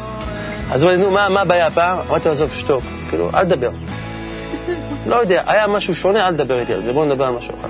אז 0.72 0.84
הוא 0.84 0.91
אומר, 0.91 1.05
נו, 1.05 1.34
מה 1.34 1.41
הבעיה 1.41 1.67
הפעם? 1.67 1.98
אמרתי 2.10 2.27
לו, 2.27 2.31
עזוב, 2.31 2.51
שתוק, 2.53 2.84
כאילו, 3.09 3.29
אל 3.35 3.45
תדבר. 3.45 3.71
לא 5.09 5.15
יודע, 5.15 5.43
היה 5.47 5.67
משהו 5.67 5.95
שונה, 5.95 6.27
אל 6.27 6.33
תדבר 6.33 6.59
איתי 6.59 6.74
על 6.74 6.83
זה, 6.83 6.93
בואו 6.93 7.05
נדבר 7.05 7.25
על 7.25 7.33
משהו 7.33 7.53
אחר. 7.59 7.69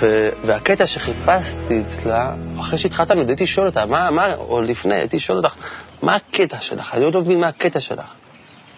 ו- 0.00 0.28
והקטע 0.44 0.86
שחיפשתי 0.86 1.82
אצלה, 1.86 2.34
אחרי 2.60 2.78
שהתחתנו, 2.78 3.22
הייתי 3.28 3.46
שואל 3.46 3.66
אותה, 3.66 3.86
מה, 3.86 4.10
מה, 4.10 4.34
או 4.34 4.62
לפני, 4.62 4.94
הייתי 4.94 5.18
שואל 5.18 5.38
אותך, 5.38 5.54
מה 6.02 6.14
הקטע 6.14 6.60
שלך? 6.60 6.94
אני 6.94 7.04
עוד 7.04 7.14
לא 7.14 7.20
מבין 7.20 7.40
מה 7.40 7.48
הקטע 7.48 7.80
שלך. 7.80 8.14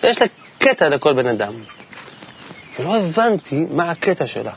יש 0.03 0.21
לה 0.21 0.27
קטע 0.59 0.89
לכל 0.89 1.23
בן 1.23 1.27
אדם. 1.27 1.55
ולא 2.79 2.97
הבנתי 2.97 3.67
מה 3.71 3.91
הקטע 3.91 4.27
שלה. 4.27 4.53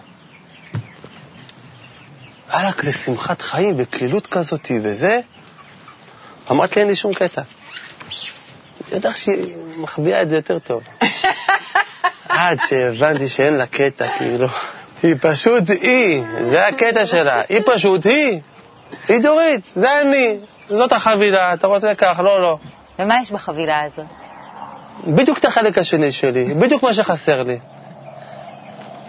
היה 2.49 2.63
לה 2.63 2.71
כזה 2.71 2.93
שמחת 2.93 3.41
חיים 3.41 3.75
וקלילות 3.77 4.27
כזאת 4.27 4.71
וזה. 4.81 5.19
אמרת 6.51 6.75
לי, 6.75 6.81
אין 6.81 6.89
לי 6.89 6.95
שום 6.95 7.13
קטע. 7.13 7.41
אני 8.89 8.97
יודע 8.97 9.11
שהיא 9.13 9.55
מחביאה 9.77 10.21
את 10.21 10.29
זה 10.29 10.35
יותר 10.35 10.59
טוב. 10.59 10.83
עד 12.29 12.57
שהבנתי 12.69 13.29
שאין 13.29 13.53
לה 13.53 13.67
קטע, 13.67 14.05
כאילו. 14.17 14.47
היא 15.03 15.15
פשוט 15.21 15.63
היא, 15.69 16.23
זה 16.41 16.67
הקטע 16.67 17.05
שלה. 17.05 17.41
היא 17.49 17.61
פשוט 17.65 18.05
היא. 18.05 18.39
היא 19.07 19.21
דורית, 19.21 19.65
זה 19.73 20.01
אני. 20.01 20.37
זאת 20.67 20.91
החבילה, 20.91 21.53
אתה 21.53 21.67
רוצה 21.67 21.95
כך, 21.95 22.19
לא, 22.23 22.41
לא. 22.41 22.57
ומה 22.99 23.15
יש 23.21 23.31
בחבילה 23.31 23.83
הזאת? 23.83 24.05
בדיוק 25.07 25.37
את 25.37 25.45
החלק 25.45 25.77
השני 25.77 26.11
שלי, 26.11 26.53
בדיוק 26.53 26.83
מה 26.83 26.93
שחסר 26.93 27.43
לי. 27.43 27.59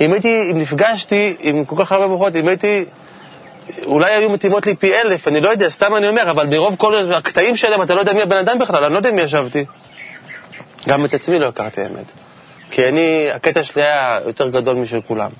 אם 0.00 0.12
הייתי, 0.12 0.50
אם 0.52 0.58
נפגשתי 0.58 1.36
עם 1.40 1.64
כל 1.64 1.76
כך 1.78 1.92
הרבה 1.92 2.06
בחורות, 2.06 2.36
אם 2.36 2.48
הייתי, 2.48 2.84
אולי 3.84 4.14
היו 4.14 4.30
מתאימות 4.30 4.66
לי 4.66 4.76
פי 4.76 4.94
אלף, 4.94 5.28
אני 5.28 5.40
לא 5.40 5.48
יודע, 5.48 5.68
סתם 5.68 5.96
אני 5.96 6.08
אומר, 6.08 6.30
אבל 6.30 6.46
מרוב 6.46 6.76
כל 6.76 7.12
הקטעים 7.12 7.56
שלהם 7.56 7.82
אתה 7.82 7.94
לא 7.94 8.00
יודע 8.00 8.12
מי 8.12 8.22
הבן 8.22 8.36
אדם 8.36 8.58
בכלל, 8.58 8.84
אני 8.84 8.92
לא 8.92 8.98
יודע 8.98 9.10
מי 9.10 9.22
ישבתי. 9.22 9.64
גם 10.88 11.04
את 11.04 11.14
עצמי 11.14 11.38
לא 11.38 11.48
הכרתי, 11.48 11.80
האמת. 11.80 12.12
כי 12.70 12.88
אני, 12.88 13.30
הקטע 13.34 13.62
שלי 13.62 13.82
היה 13.82 14.18
יותר 14.26 14.48
גדול 14.48 14.76
משל 14.76 15.00
כולם. 15.00 15.30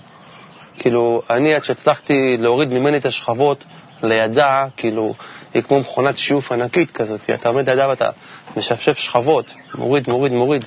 כאילו, 0.79 1.23
אני, 1.31 1.55
עד 1.55 1.65
שהצלחתי 1.65 2.37
להוריד 2.41 2.75
ממני 2.75 2.99
את 2.99 3.07
השכבות 3.07 3.65
לידה, 4.03 4.67
כאילו, 4.77 5.15
היא 5.55 5.63
כמו 5.63 5.81
מכונת 5.81 6.19
שיוף 6.19 6.53
ענקית 6.53 6.91
כזאת, 6.91 7.31
אתה 7.31 7.49
עומד 7.49 7.71
לידה 7.71 7.89
ואתה 7.89 8.09
משפשף 8.57 8.97
שכבות, 8.97 9.55
מוריד, 9.75 10.11
מוריד, 10.11 10.33
מוריד. 10.33 10.65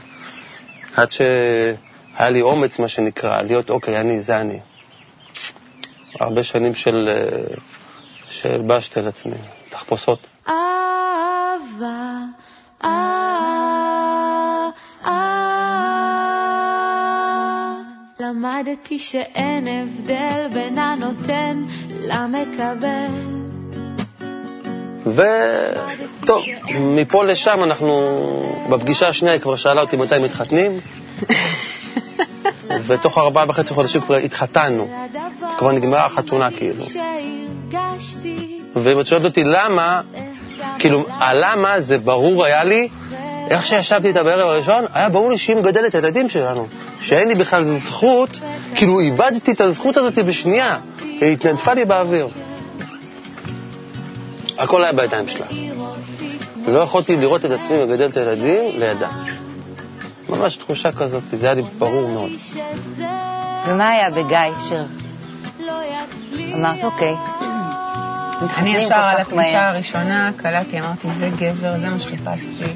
עד 0.96 1.12
שהיה 1.12 2.30
לי 2.30 2.42
אומץ, 2.42 2.80
מה 2.80 2.88
שנקרא, 2.88 3.42
להיות, 3.42 3.70
אוקיי, 3.70 4.00
אני, 4.00 4.22
זה 4.22 4.38
אני. 4.38 4.60
הרבה 6.20 6.44
שנים 6.44 6.74
של, 6.76 7.10
אה, 7.10 7.56
שהלבשתי 8.30 9.00
על 9.00 9.08
עצמי, 9.08 9.36
תחפושות. 9.70 10.20
אהבה, 10.48 12.20
אה, 12.84 12.90
אה. 15.06 15.34
למדתי 18.20 19.00
שאין 19.00 19.68
הבדל 19.68 20.48
בין 20.54 20.78
הנותן 20.78 21.64
למקבל. 21.90 23.34
וטוב, 25.06 26.44
מפה 26.80 27.24
לשם 27.24 27.64
אנחנו, 27.64 28.02
בפגישה 28.70 29.08
השנייה 29.08 29.34
היא 29.34 29.42
כבר 29.42 29.56
שאלה 29.56 29.82
אותי 29.82 29.98
מתי 29.98 30.16
מתחתנים, 30.24 30.72
ותוך 32.88 33.18
ארבעה 33.18 33.46
וחצי 33.50 33.74
חודשים 33.74 34.02
כבר 34.02 34.16
התחתנו, 34.16 34.88
כבר 35.64 35.72
נגמרה 35.72 36.06
החתונה 36.06 36.52
כאילו. 36.52 36.84
ואם 38.76 39.00
את 39.00 39.06
שואלת 39.06 39.26
אותי 39.26 39.44
למה, 39.44 40.02
כאילו, 40.80 41.06
הלמה 41.10 41.82
זה 41.82 41.98
ברור 41.98 42.46
היה 42.46 42.64
לי, 42.64 42.88
איך 43.50 43.66
שישבתי 43.66 44.08
איתה 44.08 44.24
בערב 44.24 44.48
הראשון, 44.48 44.86
היה 44.94 45.10
ברור 45.10 45.30
לי 45.30 45.38
שהיא 45.38 45.56
מגדלת 45.56 45.86
את 45.86 45.96
הילדים 45.96 46.30
שלנו. 46.30 46.66
שאין 47.02 47.28
לי 47.28 47.36
בכלל 47.36 47.66
זכות, 47.66 48.40
כאילו 48.76 49.00
איבדתי 49.00 49.52
את 49.52 49.62
הזכות 49.62 49.98
הזאת 49.98 50.20
בשנייה, 50.20 50.78
היא 51.02 51.34
התנדפה 51.34 51.74
לי 51.74 51.86
באוויר. 51.86 52.28
הכל 54.58 54.84
היה 54.84 54.94
בידיים 54.94 55.28
שלה. 55.28 55.46
לא 56.68 56.80
יכולתי 56.80 57.18
לראות 57.18 57.46
את 57.46 57.52
עצמי 57.52 57.84
מגדל 57.84 58.06
את 58.06 58.18
הילדים 58.18 58.80
לידה. 58.80 59.10
ממש 60.30 60.58
תחושה 60.58 60.92
כזאת, 60.92 61.24
זה 61.28 61.46
היה 61.46 61.56
לי 61.56 61.62
ברור 61.78 62.08
מאוד. 62.08 62.32
ומה 63.68 63.90
היה 63.90 64.10
בגיא 64.10 64.38
יצליח 64.58 65.03
אמרת, 66.54 66.84
אוקיי, 66.84 67.16
אני 68.58 68.76
ישר 68.76 68.96
על 68.96 69.18
מהר. 69.36 69.58
הראשונה 69.58 70.32
קלטתי, 70.38 70.80
אמרתי, 70.80 71.08
זה 71.18 71.30
גבר, 71.40 71.80
זה 71.80 71.90
מה 71.90 72.00
שחיפשתי. 72.00 72.74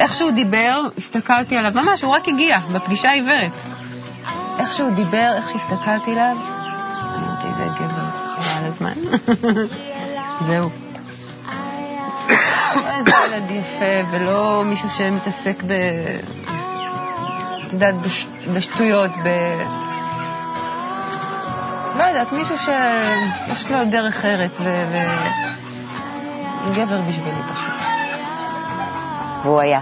איך 0.00 0.14
שהוא 0.14 0.30
דיבר, 0.30 0.82
הסתכלתי 0.98 1.56
עליו, 1.56 1.72
ממש, 1.74 2.02
הוא 2.02 2.14
רק 2.14 2.28
הגיע, 2.28 2.58
בפגישה 2.58 3.08
העיוורת. 3.08 3.52
איך 4.58 4.72
שהוא 4.72 4.90
דיבר, 4.90 5.32
איך 5.36 5.50
שהסתכלתי 5.50 6.12
עליו, 6.12 6.36
אמרתי, 7.18 7.46
זה 7.56 7.64
גבר, 7.64 8.10
חבל 8.36 8.58
על 8.58 8.64
הזמן. 8.64 8.92
זהו. 10.48 10.70
לא 12.76 12.90
איזה 12.98 13.10
ילד 13.26 13.50
יפה, 13.50 14.10
ולא 14.10 14.62
מישהו 14.64 14.88
שמתעסק 14.90 15.62
ב... 15.62 15.72
את 17.66 17.72
יודעת, 17.72 17.94
בש... 17.94 18.26
בשטויות, 18.54 19.10
ב... 19.24 19.28
יודעת, 22.18 22.32
מישהו 22.32 22.56
שיש 22.58 23.70
לו 23.70 23.84
דרך 23.84 24.24
ארץ, 24.24 24.50
ו... 24.60 24.64
ו... 24.64 24.96
גבר 26.74 27.00
בשבילי 27.00 27.40
פשוט. 27.52 27.86
והוא 29.44 29.60
היה. 29.60 29.80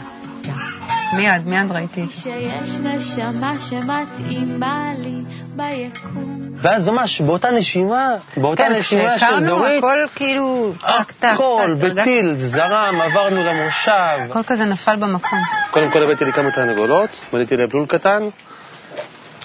מיד, 1.12 1.47
מיד 1.47 1.73
ראיתי. 1.73 2.07
שיש 2.11 2.79
נשמה 2.83 3.55
שמתאימה 3.59 4.90
לי 4.99 5.23
ביקום. 5.57 6.40
ואז 6.57 6.88
ממש 6.88 7.20
באותה 7.20 7.51
נשימה, 7.51 8.11
באותה 8.37 8.62
כן, 8.62 8.73
נשימה 8.73 9.18
של 9.18 9.47
דורית, 9.47 9.79
הכל 9.79 9.99
כאילו, 10.14 10.73
טק, 10.81 11.12
טק, 11.12 11.29
הכל 11.35 11.75
בטיל, 11.79 12.37
זרם, 12.37 13.01
עברנו 13.01 13.44
למושב. 13.44 14.31
הכל 14.31 14.42
כזה 14.42 14.64
נפל 14.64 14.97
במקום. 14.97 15.38
קודם 15.70 15.90
כל 15.90 16.03
הבאתי 16.03 16.25
לי 16.25 16.33
כמה 16.33 16.51
תרנגולות, 16.51 17.20
בניתי 17.33 17.57
להם 17.57 17.68
לול 17.75 17.87
קטן, 17.87 18.23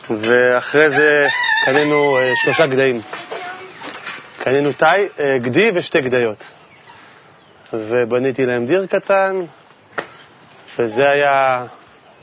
ואחרי 0.10 0.90
זה 0.90 1.28
קנינו 1.66 2.18
אה, 2.18 2.32
שלושה 2.36 2.68
גדיים. 2.68 3.02
קנינו 4.44 4.74
תאי, 4.74 5.08
אה, 5.20 5.38
גדי 5.38 5.72
ושתי 5.74 6.02
גדיות. 6.02 6.44
ובניתי 7.74 8.46
להם 8.46 8.66
דיר 8.66 8.86
קטן, 8.86 9.42
וזה 10.80 11.10
היה, 11.10 11.66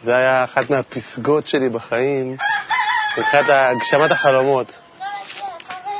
זה 0.02 0.16
היה 0.16 0.44
אחת 0.44 0.70
מהפסגות 0.70 1.46
שלי 1.46 1.68
בחיים, 1.68 2.36
מבחינת 3.18 3.46
הגשמת 3.48 4.10
החלומות. 4.10 4.78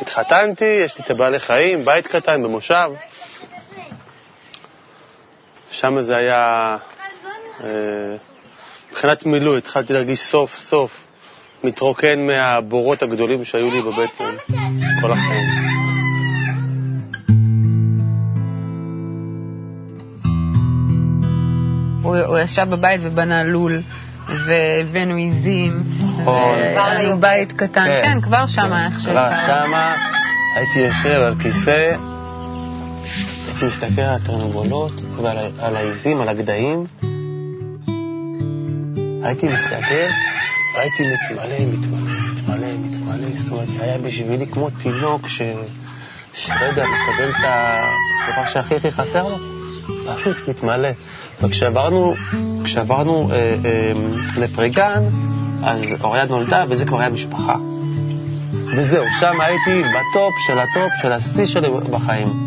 התחתנתי, 0.00 0.80
יש 0.84 0.98
לי 0.98 1.04
את 1.04 1.10
הבעלי 1.10 1.40
חיים, 1.40 1.84
בית 1.84 2.06
קטן 2.06 2.42
במושב. 2.42 2.88
שם 5.70 6.00
זה 6.00 6.16
היה, 6.16 6.76
אה, 7.64 7.68
מבחינת 8.90 9.26
מילוי, 9.26 9.58
התחלתי 9.58 9.92
להרגיש 9.92 10.20
סוף 10.20 10.54
סוף 10.54 11.05
מתרוקן 11.64 12.26
מהבורות 12.26 13.02
הגדולים 13.02 13.44
שהיו 13.44 13.70
לי 13.70 13.82
בבטן 13.82 14.34
כל 15.00 15.12
החיים. 15.12 15.76
הוא, 22.02 22.16
הוא 22.16 22.38
ישב 22.38 22.66
בבית 22.70 23.00
ובנה 23.04 23.44
לול, 23.44 23.82
והבאנו 24.28 25.14
עיזים, 25.14 25.82
נכון. 25.98 26.58
והיה 26.58 27.16
בית 27.20 27.52
קטן, 27.52 27.84
כן. 27.84 28.00
כן, 28.02 28.20
כבר 28.20 28.46
שם 28.46 28.72
איך 28.72 28.94
כבר 28.94 29.14
שהכרנו. 29.14 29.66
שמה 29.66 29.96
הייתי 30.56 30.78
יושב 30.78 31.20
על 31.20 31.34
כיסא, 31.38 31.96
הייתי 33.46 33.66
מסתכל 33.66 34.00
על 34.00 34.14
התרנגולות 34.14 34.92
ועל 35.22 35.76
העיזים, 35.76 36.20
על 36.20 36.28
הגדיים. 36.28 36.84
הייתי 39.22 39.46
מסתכל, 39.46 40.08
והייתי 40.76 41.02
מתמלא, 41.02 41.58
מתמלא, 41.72 42.12
מתמלא, 42.32 42.66
מתמלא. 42.78 43.36
זאת 43.36 43.52
אומרת, 43.52 43.68
זה 43.68 43.84
היה 43.84 43.98
בשבילי 43.98 44.46
כמו 44.46 44.70
תינוק 44.70 45.28
ש... 45.28 45.42
שלא 46.34 46.64
יודע, 46.64 46.84
מקבל 46.84 47.30
את 47.30 47.44
הדבר 47.44 48.46
שהכי 48.52 48.76
הכי 48.76 48.90
חסר 48.90 49.28
לו, 49.28 49.36
פשוט 50.16 50.48
מתמלא. 50.48 50.88
וכשעברנו 51.42 52.14
כשעברנו 52.64 53.30
אה, 53.30 53.36
אה, 53.36 53.92
לפריגן, 54.36 55.02
אז 55.62 55.84
אוריה 56.00 56.24
נולדה 56.24 56.64
וזה 56.68 56.84
כבר 56.86 57.00
היה 57.00 57.10
משפחה. 57.10 57.56
וזהו, 58.76 59.04
שם 59.20 59.40
הייתי 59.40 59.82
בטופ 59.88 60.34
של 60.46 60.58
הטופ 60.58 60.92
של 61.02 61.12
השיא 61.12 61.46
שלי 61.46 61.68
בחיים. 61.90 62.46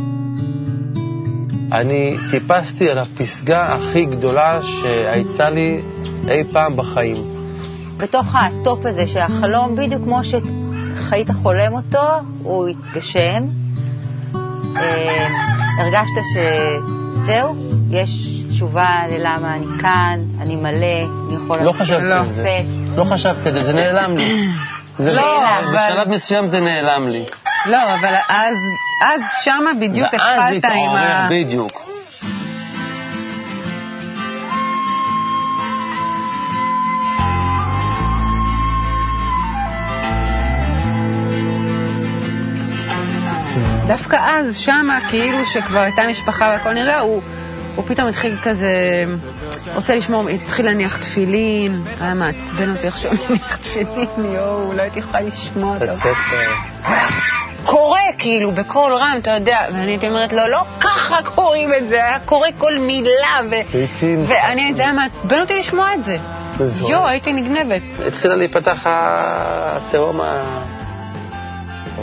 אני 1.72 2.18
טיפסתי 2.32 2.90
על 2.90 2.98
הפסגה 2.98 3.66
הכי 3.66 4.06
גדולה 4.06 4.60
שהייתה 4.64 5.50
לי 5.50 5.82
אי 6.28 6.44
פעם 6.52 6.76
בחיים. 6.76 7.39
בתוך 8.00 8.36
הטופ 8.36 8.86
הזה 8.86 9.08
של 9.08 9.20
החלום, 9.20 9.76
בדיוק 9.76 10.04
כמו 10.04 10.20
שהיית 10.24 11.32
חולם 11.44 11.74
אותו, 11.74 12.08
הוא 12.44 12.68
התגשם. 12.68 13.44
אה, 14.78 15.28
הרגשת 15.80 16.22
שזהו? 16.34 17.56
יש 17.92 18.10
תשובה 18.50 18.88
ללמה 19.12 19.56
אני 19.56 19.66
כאן, 19.82 20.20
אני 20.42 20.56
מלא, 20.56 20.70
אני 21.28 21.36
יכול 21.44 21.62
לא 21.62 21.72
חשבתי 21.72 22.04
לא. 22.04 22.16
על 22.16 22.30
זה. 22.30 22.48
לא 22.98 23.04
חשבתי 23.04 23.50
על 23.50 23.54
זה, 23.54 23.64
זה 23.64 23.74
נעלם 23.74 24.18
לי. 24.18 24.48
לא, 25.00 25.22
אבל- 25.60 25.68
בשלב 25.68 26.10
מסוים 26.10 26.46
זה 26.46 26.60
נעלם 26.60 27.10
לי. 27.10 27.26
לא, 27.66 27.78
אבל 27.94 28.14
אז, 28.30 28.56
אז 29.06 29.22
שמה 29.44 29.72
בדיוק 29.82 30.14
ואז 30.14 30.54
התחלת 30.54 30.64
עם 30.66 30.72
התעורר, 30.72 31.12
ה... 31.12 31.28
בדיוק. 31.32 31.89
דווקא 43.90 44.16
אז, 44.22 44.58
שמה, 44.58 45.00
כאילו 45.10 45.46
שכבר 45.46 45.80
הייתה 45.80 46.02
משפחה 46.10 46.50
והכל 46.54 46.74
נרגע, 46.74 47.00
הוא, 47.00 47.22
הוא 47.76 47.86
פתאום 47.88 48.08
התחיל 48.08 48.38
כזה, 48.44 48.74
רוצה 49.76 49.96
לשמור, 49.96 50.30
התחיל 50.30 50.66
להניח 50.66 50.98
תפילין, 50.98 51.84
היה 52.00 52.14
מעצבן 52.14 52.70
אותי 52.76 52.88
עכשיו 52.88 53.12
להניח 53.14 53.58
תפילין, 53.64 54.08
יואו, 54.18 54.74
לא 54.74 54.82
הייתי 54.82 55.00
יכולה 55.00 55.22
לשמוע 55.22 55.76
אותו. 55.76 56.10
אה, 56.86 57.08
קורא, 57.66 58.00
כאילו, 58.18 58.52
בקול 58.52 58.94
רם, 58.94 59.18
אתה 59.22 59.32
יודע, 59.32 59.60
ואני 59.74 59.92
הייתי 59.92 60.08
אומרת 60.08 60.34
לו, 60.34 60.48
לא 60.48 60.62
ככה 60.80 61.18
קוראים 61.36 61.74
את 61.74 61.90
זה, 61.90 61.96
היה 61.96 62.20
קורא 62.26 62.48
כל 62.58 62.80
מילה, 62.80 63.40
ו... 63.52 63.56
ואני, 64.28 64.74
זה 64.74 64.82
היה 64.82 64.94
מעצבן 64.94 65.40
אותי 65.42 65.60
לשמוע 65.60 65.94
את 65.94 66.06
זה. 66.06 66.18
יואו, 66.90 67.08
הייתי 67.08 67.34
נגנבת. 67.34 67.82
התחילה 68.08 68.36
להיפתח 68.36 68.82
התהום 68.86 70.22
ה... 70.22 70.79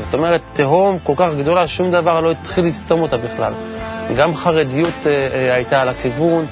זאת 0.00 0.14
אומרת, 0.14 0.42
תהום 0.52 0.98
כל 1.02 1.12
כך 1.16 1.34
גדולה, 1.38 1.68
שום 1.68 1.90
דבר 1.90 2.20
לא 2.20 2.30
התחיל 2.30 2.64
לסתום 2.64 3.02
אותה 3.02 3.16
בכלל. 3.16 3.52
גם 4.16 4.34
חרדיות 4.36 5.06
אה, 5.06 5.10
אה, 5.10 5.54
הייתה 5.54 5.82
על 5.82 5.88
הכיוון, 5.88 6.46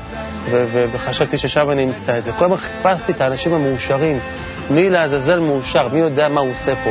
ו- 0.50 0.66
ו- 0.72 0.86
וחשבתי 0.92 1.38
ששם 1.38 1.70
אני 1.70 1.84
אמצא 1.84 2.18
את 2.18 2.24
זה. 2.24 2.32
כל 2.32 2.44
הזמן 2.44 2.56
חיפשתי 2.56 3.12
את 3.12 3.20
האנשים 3.20 3.52
המאושרים. 3.52 4.18
מי 4.70 4.90
לעזאזל 4.90 5.40
מאושר? 5.40 5.88
מי 5.92 5.98
יודע 5.98 6.28
מה 6.28 6.40
הוא 6.40 6.50
עושה 6.50 6.74
פה? 6.84 6.90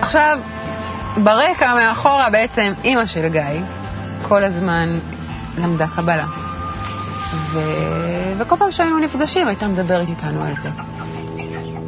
עכשיו, 0.00 0.38
ברקע 1.16 1.74
מאחורה 1.74 2.30
בעצם 2.30 2.72
אימא 2.84 3.06
של 3.06 3.28
גיא 3.28 3.42
כל 4.22 4.44
הזמן 4.44 4.98
למדה 5.58 5.86
קבלה. 5.96 6.26
ו... 7.52 7.60
וכל 8.38 8.56
פעם 8.56 8.72
שהיינו 8.72 8.98
נפגשים 8.98 9.48
הייתה 9.48 9.68
מדברת 9.68 10.08
איתנו 10.08 10.44
על 10.44 10.54
זה. 10.62 10.68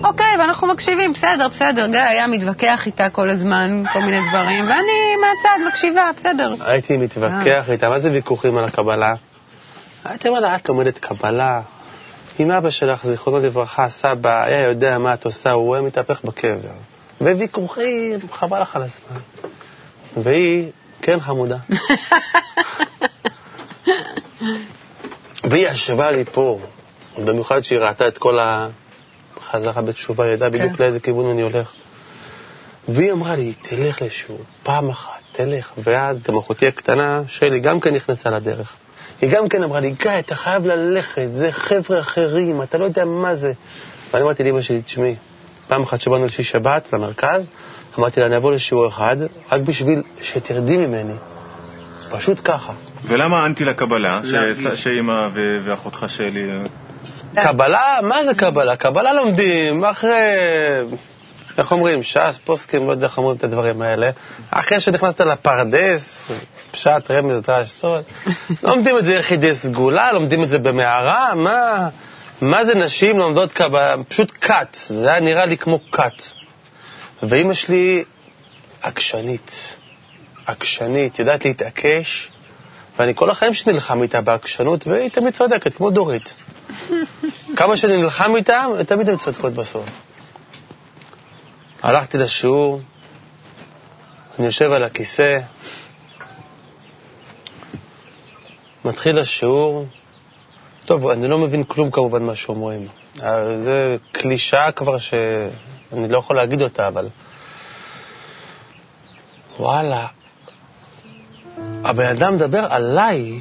אוקיי, 0.05 0.37
ואנחנו 0.39 0.69
מקשיבים, 0.69 1.13
בסדר, 1.13 1.49
בסדר. 1.49 1.87
גיא 1.87 2.01
היה 2.01 2.27
מתווכח 2.27 2.87
איתה 2.87 3.11
כל 3.11 3.31
הזמן, 3.31 3.83
כל 3.93 4.01
מיני 4.01 4.21
דברים, 4.29 4.65
ואני 4.65 5.17
מהצד 5.21 5.59
מקשיבה, 5.69 6.11
בסדר. 6.17 6.55
הייתי 6.61 6.97
מתווכח 6.97 7.71
איתה, 7.71 7.89
מה 7.89 8.01
זה 8.01 8.13
ויכוחים 8.13 8.57
על 8.57 8.65
הקבלה? 8.65 9.15
הייתי 10.05 10.29
אומר 10.29 10.41
לה, 10.41 10.57
את 10.57 10.69
לומדת 10.69 10.99
קבלה. 10.99 11.61
אם 12.41 12.51
אבא 12.51 12.71
שלך, 12.71 13.07
זיכרונו 13.07 13.41
לברכה, 13.41 13.89
סבא, 13.89 14.45
היה 14.45 14.69
יודע 14.69 14.99
מה 14.99 15.15
את 15.15 15.25
עושה, 15.25 15.51
הוא 15.51 15.75
היה 15.75 15.85
מתהפך 15.85 16.25
בקבר. 16.25 16.71
וויכוחים, 17.21 18.19
חבל 18.33 18.61
לך 18.63 18.77
על 18.77 18.83
הזמן. 18.83 19.21
והיא, 20.17 20.71
כן 21.03 21.21
חמודה. 21.21 21.57
והיא 25.51 25.69
ישבה 25.69 26.11
לי 26.11 26.25
פה, 26.25 26.61
במיוחד 27.19 27.61
שהיא 27.61 27.79
ראתה 27.79 28.09
את 28.09 28.19
כל 28.19 28.39
החזרה 28.41 29.83
בתשובה, 29.83 30.25
היא 30.25 30.33
ידעה 30.33 30.51
בדיוק 30.51 30.77
כן. 30.77 30.83
לאיזה 30.83 31.01
כיוון 31.01 31.31
אני 31.31 31.43
הולך. 31.43 31.73
והיא 32.89 33.13
אמרה 33.13 33.37
לי, 33.37 33.55
תלך 33.63 34.03
לשיעור, 34.03 34.41
פעם 34.63 34.89
אחת, 34.89 35.21
תלך. 35.33 35.73
ואז 35.79 36.23
גם 36.23 36.37
אחותי 36.37 36.67
הקטנה, 36.67 37.23
שלי, 37.27 37.61
גם 37.61 37.81
כן 37.81 37.95
נכנסה 37.95 38.31
לדרך. 38.31 38.77
היא 39.21 39.31
גם 39.31 39.49
כן 39.49 39.63
אמרה 39.63 39.81
לי, 39.81 39.91
גיא, 39.91 40.19
אתה 40.19 40.35
חייב 40.35 40.67
ללכת, 40.67 41.27
זה 41.31 41.53
חבר'ה 41.53 42.01
אחרים, 42.01 42.63
אתה 42.63 42.79
לא 42.79 42.85
יודע 42.85 43.05
מה 43.05 43.35
זה. 43.35 43.53
ואני 44.13 44.25
אמרתי 44.25 44.45
לאמא 44.45 44.61
שלי, 44.61 44.83
תשמעי, 44.83 45.17
פעם 45.69 45.83
אחת 45.83 46.01
שבאנו 46.01 46.27
לשישי 46.27 46.43
שבת 46.43 46.93
למרכז, 46.93 47.47
אמרתי 47.99 48.21
לה, 48.21 48.27
אני 48.27 48.37
אבוא 48.37 48.53
לשיעור 48.53 48.89
אחד, 48.89 49.17
רק 49.53 49.61
בשביל 49.61 50.03
שתרדי 50.23 50.77
ממני. 50.77 51.15
פשוט 52.11 52.41
ככה. 52.45 52.73
ולמה 53.05 53.47
אנטי 53.47 53.65
לקבלה, 53.65 54.21
ש- 54.25 54.83
שאימא 54.83 55.29
ואחותך 55.65 56.05
שלי... 56.09 56.51
קבלה? 57.35 57.99
מה 58.03 58.25
זה 58.25 58.35
קבלה? 58.35 58.77
קבלה 58.77 59.13
לומדים 59.13 59.85
אחרי, 59.85 60.37
איך 61.59 61.73
אומרים, 61.73 62.03
ש"ס, 62.03 62.39
פוסקים, 62.45 62.87
לא 62.87 62.93
יודע 62.93 63.07
איך 63.07 63.19
אומרים 63.19 63.37
את 63.37 63.45
הדברים 63.45 63.83
האלה. 63.83 64.11
אחרי 64.51 64.81
שנכנסת 64.81 65.21
לפרדס, 65.21 66.31
פשט, 66.71 67.11
רמז, 67.11 67.43
דרש, 67.43 67.71
סוד, 67.71 68.03
לומדים 68.69 68.99
את 68.99 69.05
זה 69.05 69.15
יחידי 69.15 69.55
סגולה, 69.55 70.13
לומדים 70.13 70.45
את 70.45 70.49
זה 70.49 70.59
במערה, 70.59 71.35
מה, 71.35 71.89
מה 72.41 72.65
זה 72.65 72.75
נשים 72.75 73.19
לומדות 73.19 73.53
קבלה? 73.53 73.95
פשוט 74.09 74.33
כת, 74.41 74.77
זה 74.89 75.11
היה 75.11 75.21
נראה 75.21 75.47
לי 75.47 75.57
כמו 75.57 75.79
כת. 75.93 76.23
ואימא 77.23 77.55
שלי 77.55 78.05
עקשנית, 78.83 79.77
עקשנית, 80.47 81.19
יודעת 81.19 81.45
להתעקש, 81.45 82.31
ואני 82.99 83.15
כל 83.15 83.31
החיים 83.31 83.55
שלי 83.55 83.73
נלחם 83.73 84.03
איתה 84.03 84.21
בעקשנות, 84.21 84.87
והיא 84.87 85.11
תמיד 85.11 85.35
צודקת, 85.35 85.75
כמו 85.75 85.91
דורית. 85.91 86.35
כמה 87.57 87.77
שאני 87.77 88.03
נלחם 88.03 88.37
איתם, 88.37 88.71
תמיד 88.87 89.09
הן 89.09 89.17
צודקות 89.17 89.53
בסוף. 89.53 89.85
הלכתי 91.83 92.19
לשיעור, 92.19 92.81
אני 94.39 94.47
יושב 94.47 94.73
על 94.73 94.85
הכיסא, 94.85 95.39
מתחיל 98.85 99.19
השיעור, 99.19 99.87
טוב, 100.85 101.07
אני 101.07 101.29
לא 101.29 101.39
מבין 101.39 101.65
כלום 101.65 101.91
כמובן 101.91 102.23
מה 102.23 102.35
שאומרים. 102.37 102.89
אה, 103.23 103.57
זה 103.65 103.97
קלישאה 104.13 104.73
כבר 104.73 104.99
שאני 104.99 106.09
לא 106.09 106.19
יכול 106.19 106.37
להגיד 106.37 106.63
אותה, 106.63 106.89
אבל... 106.89 107.09
וואלה, 109.59 110.07
הבן 111.85 112.07
אדם 112.07 112.35
מדבר 112.35 112.67
עליי, 112.71 113.41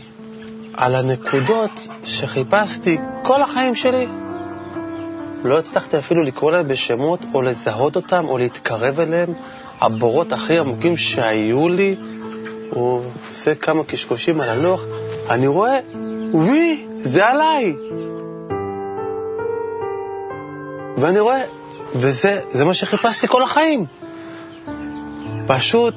על 0.74 0.96
הנקודות 0.96 1.88
שחיפשתי 2.04 2.98
כל 3.24 3.42
החיים 3.42 3.76
שלי. 3.76 4.08
לא 5.44 5.60
הצלחתי 5.60 5.98
אפילו 5.98 6.22
לקרוא 6.24 6.52
להם 6.52 6.68
בשמות, 6.68 7.20
או 7.34 7.42
לזהות 7.42 7.96
אותם, 7.96 8.26
או 8.28 8.38
להתקרב 8.38 9.00
אליהם. 9.00 9.34
הבורות 9.82 10.34
הכי 10.34 10.58
עמוקים 10.58 10.98
שהיו 10.98 11.70
לי, 11.70 11.96
הוא 12.70 13.02
עושה 13.30 13.56
כמה 13.56 13.84
קשקושים 13.84 14.42
על 14.42 14.50
הלוח, 14.50 14.86
אני 15.30 15.48
רואה, 15.48 15.80
וואי, 16.34 16.86
זה 16.98 17.26
עליי. 17.26 17.74
ואני 20.98 21.20
רואה, 21.20 21.42
וזה 21.96 22.40
זה 22.52 22.66
מה 22.66 22.74
שחיפשתי 22.74 23.28
כל 23.28 23.44
החיים. 23.44 23.86
פשוט, 25.48 25.96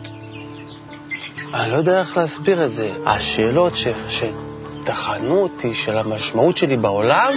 אני 1.55 1.71
לא 1.71 1.77
יודע 1.77 2.01
איך 2.01 2.17
להסביר 2.17 2.65
את 2.65 2.73
זה. 2.73 2.91
השאלות 3.07 3.77
ש, 3.77 3.89
שטחנו 4.09 5.39
אותי 5.39 5.75
של 5.75 5.99
המשמעות 5.99 6.57
שלי 6.57 6.77
בעולם, 6.77 7.33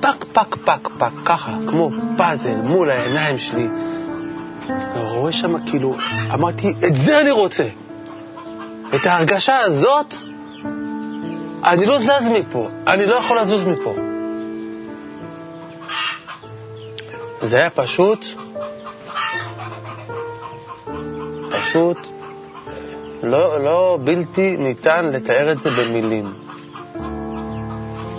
פק, 0.00 0.24
פק, 0.32 0.56
פק, 0.64 0.88
פק, 0.98 1.12
ככה, 1.24 1.52
כמו 1.68 1.90
פאזל 2.16 2.56
מול 2.56 2.90
העיניים 2.90 3.38
שלי. 3.38 3.68
אני 4.68 5.10
רואה 5.10 5.32
שם 5.32 5.66
כאילו, 5.66 5.96
אמרתי, 6.34 6.74
את 6.86 6.94
זה 6.94 7.20
אני 7.20 7.30
רוצה. 7.30 7.68
את 8.94 9.06
ההרגשה 9.06 9.58
הזאת, 9.58 10.14
אני 11.64 11.86
לא 11.86 11.98
זז 11.98 12.28
מפה, 12.32 12.68
אני 12.86 13.06
לא 13.06 13.14
יכול 13.14 13.40
לזוז 13.40 13.64
מפה. 13.64 13.94
זה 17.42 17.56
היה 17.56 17.70
פשוט, 17.70 18.24
פשוט 21.70 22.08
לא, 23.22 23.64
לא 23.64 23.98
בלתי 24.04 24.56
ניתן 24.56 25.06
לתאר 25.06 25.52
את 25.52 25.60
זה 25.60 25.70
במילים. 25.70 26.32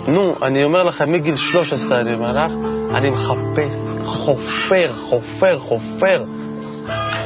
נו, 0.08 0.34
אני 0.42 0.64
אומר 0.64 0.82
לכם, 0.82 1.12
מגיל 1.12 1.36
13 1.36 2.00
אני 2.00 2.14
אומר 2.14 2.32
לך, 2.32 2.52
אני 2.94 3.10
מחפש, 3.10 3.74
חופר, 4.04 4.92
חופר, 4.94 5.58
חופר, 5.58 6.24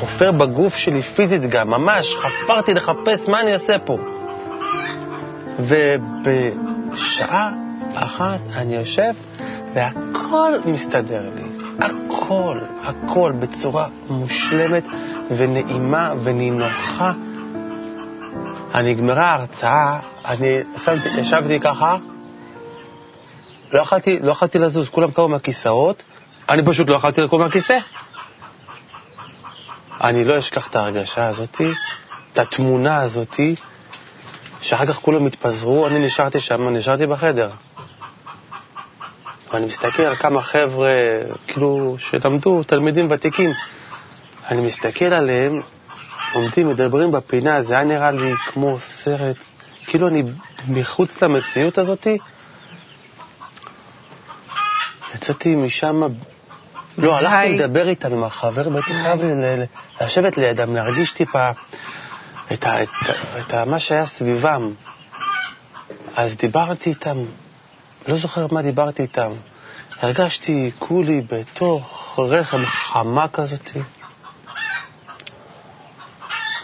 חופר 0.00 0.32
בגוף 0.32 0.74
שלי 0.74 1.02
פיזית 1.02 1.42
גם, 1.42 1.70
ממש, 1.70 2.14
חפרתי 2.14 2.74
לחפש 2.74 3.28
מה 3.28 3.40
אני 3.40 3.52
עושה 3.52 3.78
פה. 3.84 3.98
ובשעה 5.58 7.50
אחת 7.94 8.40
אני 8.54 8.74
יושב 8.76 9.12
והכל 9.74 10.52
מסתדר 10.64 11.22
לי, 11.34 11.45
הכל, 12.26 12.58
הכל 12.82 13.32
בצורה 13.38 13.88
מושלמת 14.08 14.84
ונעימה 15.30 16.12
ונינוחה. 16.24 17.12
נגמרה 18.74 19.26
ההרצאה, 19.26 19.98
אני 20.24 20.60
שמתי, 20.84 21.08
ישבתי 21.08 21.60
ככה, 21.60 21.96
לא 23.72 23.80
יכלתי, 23.80 24.18
לא 24.18 24.30
יכלתי 24.30 24.58
לזוז, 24.58 24.88
כולם 24.88 25.10
קמו 25.10 25.28
מהכיסאות, 25.28 26.02
אני 26.48 26.64
פשוט 26.64 26.88
לא 26.88 26.96
יכלתי 26.96 27.20
לקום 27.20 27.40
מהכיסא. 27.40 27.76
אני 30.00 30.24
לא 30.24 30.38
אשכח 30.38 30.68
את 30.68 30.76
ההרגשה 30.76 31.28
הזאתי, 31.28 31.72
את 32.32 32.38
התמונה 32.38 33.00
הזאתי, 33.00 33.54
שאחר 34.60 34.86
כך 34.86 34.96
כולם 34.96 35.26
התפזרו, 35.26 35.86
אני 35.86 36.06
נשארתי 36.06 36.40
שם, 36.40 36.68
נשארתי 36.68 37.06
בחדר. 37.06 37.50
ואני 39.56 39.66
מסתכל 39.66 40.02
על 40.02 40.16
כמה 40.16 40.42
חבר'ה, 40.42 40.90
כאילו, 41.46 41.96
שלמדו, 41.98 42.62
תלמידים 42.62 43.06
ותיקים. 43.10 43.50
אני 44.50 44.60
מסתכל 44.60 45.04
עליהם, 45.04 45.60
עומדים, 46.34 46.68
מדברים 46.68 47.12
בפינה, 47.12 47.62
זה 47.62 47.74
היה 47.74 47.84
נראה 47.84 48.10
לי 48.10 48.32
כמו 48.52 48.78
סרט, 48.78 49.36
כאילו 49.86 50.08
אני 50.08 50.22
מחוץ 50.68 51.22
למציאות 51.22 51.78
הזאתי. 51.78 52.18
יצאתי 55.14 55.56
משם, 55.56 56.00
לא, 56.98 57.16
הלכתי. 57.16 57.58
לדבר 57.58 57.88
איתם, 57.88 58.12
עם 58.12 58.24
החבר, 58.24 58.68
והייתי 58.72 58.92
חייב 59.02 59.20
לשבת 60.00 60.36
לידם, 60.36 60.74
להרגיש 60.74 61.12
טיפה 61.12 61.50
את, 62.52 62.64
ה, 62.64 62.82
את, 62.82 62.88
את 63.38 63.54
ה, 63.54 63.64
מה 63.64 63.78
שהיה 63.78 64.06
סביבם. 64.06 64.70
אז 66.16 66.36
דיברתי 66.36 66.90
איתם, 66.90 67.16
לא 68.08 68.18
זוכר 68.18 68.46
מה 68.52 68.62
דיברתי 68.62 69.02
איתם. 69.02 69.30
הרגשתי 70.00 70.70
כולי 70.78 71.20
בתוך 71.30 72.18
רחם 72.18 72.64
חמה 72.64 73.28
כזאתי. 73.28 73.80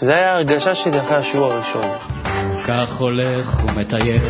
זה 0.01 0.15
היה 0.15 0.33
ההרגשה 0.33 0.75
שלי 0.75 1.01
אחרי 1.01 1.17
השיעור 1.17 1.53
הראשון. 1.53 1.89
כך 2.67 2.97
הולך 2.99 3.65
ומטייל, 3.65 4.23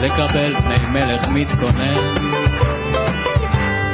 לקבל 0.00 0.60
פני 0.60 0.78
מלך 0.90 1.28
מתכונן, 1.28 2.14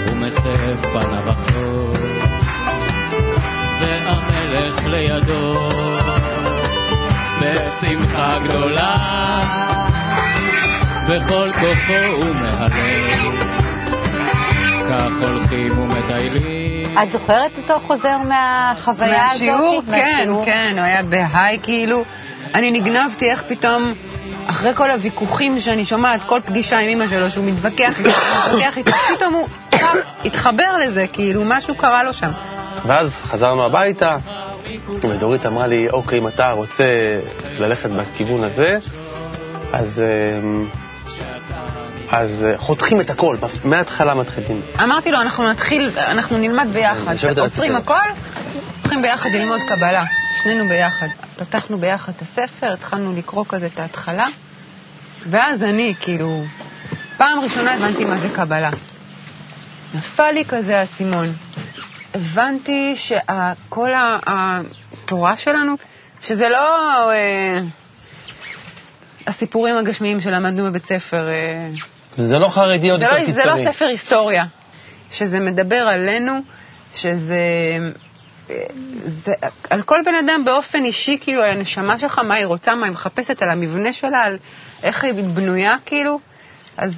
ומסב 0.06 0.82
פניו 0.82 1.30
אחור, 1.30 1.92
והמלך 3.80 4.86
לידו, 4.86 5.68
בשמחה 7.40 8.38
גדולה, 8.44 8.87
בכל 11.18 11.50
כוחו 11.52 12.06
הוא 12.22 12.34
מהלל, 12.34 13.36
כך 14.88 15.28
הולכים 15.28 15.78
ומטיילים. 15.78 16.96
את 17.02 17.10
זוכרת 17.10 17.58
אותו 17.58 17.78
חוזר 17.80 18.16
מהחוויה 18.18 19.30
הזאת? 19.30 19.42
מהשיעור? 19.42 19.82
כן, 19.86 19.90
מהשיעור? 19.90 20.44
כן, 20.44 20.74
הוא 20.76 20.84
היה 20.84 21.02
בהיי 21.02 21.58
כאילו. 21.62 22.04
אני 22.54 22.70
נגנבתי 22.70 23.30
איך 23.30 23.42
פתאום, 23.48 23.92
אחרי 24.46 24.74
כל 24.74 24.90
הוויכוחים 24.90 25.60
שאני 25.60 25.84
שומעת, 25.84 26.24
כל 26.24 26.40
פגישה 26.44 26.78
עם 26.78 26.88
אמא 26.88 27.08
שלו, 27.08 27.30
שהוא 27.30 27.44
מתווכח 27.44 27.98
איתה, 27.98 28.10
מתווכח 28.46 28.78
איתה, 28.78 28.90
פתאום 29.16 29.34
הוא 29.34 29.48
התחבר 30.24 30.76
לזה, 30.76 31.06
כאילו, 31.12 31.42
משהו 31.44 31.74
קרה 31.74 32.04
לו 32.04 32.12
שם. 32.12 32.30
ואז 32.86 33.10
חזרנו 33.14 33.66
הביתה, 33.66 34.16
ודורית 35.10 35.46
אמרה 35.46 35.66
לי, 35.66 35.88
אוקיי, 35.90 36.18
אם 36.18 36.28
אתה 36.28 36.52
רוצה 36.52 36.84
ללכת 37.58 37.90
בכיוון 37.90 38.44
הזה, 38.44 38.78
אז, 39.72 40.02
אמ, 40.42 40.66
אז 42.10 42.44
אה, 42.44 42.58
חותכים 42.58 43.00
את 43.00 43.10
הכל, 43.10 43.36
מההתחלה 43.64 44.14
מתחילים. 44.14 44.60
אמרתי 44.82 45.10
לו, 45.10 45.20
אנחנו 45.20 45.50
נתחיל, 45.50 45.90
אנחנו 45.96 46.38
נלמד 46.38 46.66
ביחד. 46.72 47.14
עוצרים. 47.38 47.76
הכל, 47.76 47.94
הולכים 48.82 49.02
ביחד 49.02 49.30
ללמוד 49.30 49.60
קבלה. 49.60 50.04
שנינו 50.42 50.68
ביחד. 50.68 51.06
פתחנו 51.36 51.78
ביחד 51.78 52.12
את 52.16 52.22
הספר, 52.22 52.72
התחלנו 52.72 53.16
לקרוא 53.16 53.44
כזה 53.48 53.66
את 53.66 53.78
ההתחלה, 53.78 54.26
ואז 55.30 55.62
אני, 55.62 55.94
כאילו, 56.00 56.44
פעם 57.16 57.40
ראשונה 57.40 57.74
הבנתי 57.74 58.04
מה 58.04 58.18
זה 58.18 58.28
קבלה. 58.28 58.70
נפל 59.94 60.30
לי 60.30 60.44
כזה 60.44 60.80
האסימון. 60.80 61.32
הבנתי 62.14 62.96
שכל 62.96 63.90
התורה 64.26 65.36
שלנו, 65.36 65.74
שזה 66.20 66.48
לא 66.48 67.10
אה, 67.10 67.60
הסיפורים 69.26 69.76
הגשמיים 69.76 70.20
שלמדנו 70.20 70.64
בבית 70.64 70.86
ספר, 70.86 71.28
אה, 71.28 71.68
זה 72.18 72.38
לא 72.38 72.48
חרדי 72.48 72.90
עוד 72.90 73.00
זה 73.00 73.06
יותר 73.06 73.18
לא, 73.18 73.26
זה 73.26 73.32
קיצוני. 73.32 73.64
לא 73.64 73.72
ספר 73.72 73.84
היסטוריה, 73.84 74.44
שזה 75.10 75.40
מדבר 75.40 75.76
עלינו, 75.76 76.32
שזה... 76.94 77.38
זה, 79.06 79.32
על 79.70 79.82
כל 79.82 79.96
בן 80.04 80.14
אדם 80.14 80.44
באופן 80.44 80.84
אישי, 80.84 81.18
כאילו, 81.20 81.42
על 81.42 81.50
הנשמה 81.50 81.98
שלך, 81.98 82.18
מה 82.18 82.34
היא 82.34 82.46
רוצה, 82.46 82.74
מה 82.74 82.86
היא 82.86 82.92
מחפשת, 82.92 83.42
על 83.42 83.50
המבנה 83.50 83.92
שלה, 83.92 84.22
על 84.22 84.38
איך 84.82 85.04
היא 85.04 85.12
בנויה, 85.12 85.76
כאילו. 85.86 86.18
אז 86.76 86.92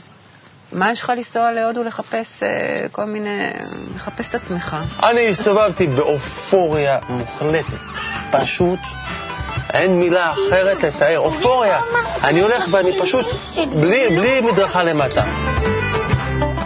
מה 0.73 0.93
יש 0.93 1.01
לך 1.01 1.13
לנסוע 1.17 1.53
להודו 1.53 1.85
לחפש 1.85 2.43
אה, 2.43 2.49
כל 2.93 3.05
מיני... 3.05 3.51
לחפש 3.95 4.29
את 4.29 4.35
עצמך? 4.35 4.77
אני 5.03 5.29
הסתובבתי 5.29 5.87
באופוריה 5.87 6.99
מוחלטת. 7.09 7.79
פשוט, 8.33 8.79
אין 9.73 10.01
מילה 10.01 10.33
אחרת 10.33 10.83
לתאר. 10.83 11.19
אופוריה. 11.19 11.81
אני 12.25 12.41
הולך 12.41 12.65
ואני 12.71 13.01
פשוט, 13.01 13.27
בלי, 13.81 14.09
בלי 14.09 14.41
מדרכה 14.41 14.83
למטה. 14.83 15.25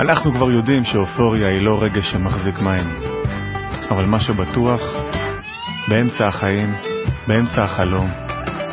אנחנו 0.01 0.33
כבר 0.33 0.51
יודעים 0.51 0.85
שאופוריה 0.85 1.49
היא 1.49 1.61
לא 1.61 1.83
רגש 1.83 2.11
שמחזיק 2.11 2.59
מים. 2.59 3.01
אבל 3.91 4.05
מה 4.05 4.21
שבטוח, 4.21 4.81
באמצע 5.89 6.29
החיים, 6.29 6.75
באמצע 7.27 7.65
החלום, 7.65 8.11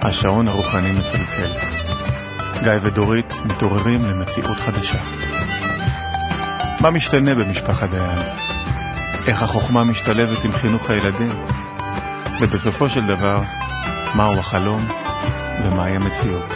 השעון 0.01 0.47
הרוחני 0.47 0.91
מצלצל. 0.91 1.51
גיא 2.63 2.71
ודורית 2.81 3.33
מתעוררים 3.45 4.05
למציאות 4.05 4.57
חדשה. 4.57 4.99
מה 6.81 6.89
משתנה 6.89 7.35
במשפחת 7.35 7.89
דיין? 7.89 8.19
איך 9.27 9.43
החוכמה 9.43 9.83
משתלבת 9.83 10.45
עם 10.45 10.51
חינוך 10.53 10.89
הילדים? 10.89 11.29
ובסופו 12.41 12.89
של 12.89 13.07
דבר, 13.07 13.39
מהו 14.15 14.39
החלום 14.39 14.87
ומהי 15.63 15.95
המציאות. 15.95 16.53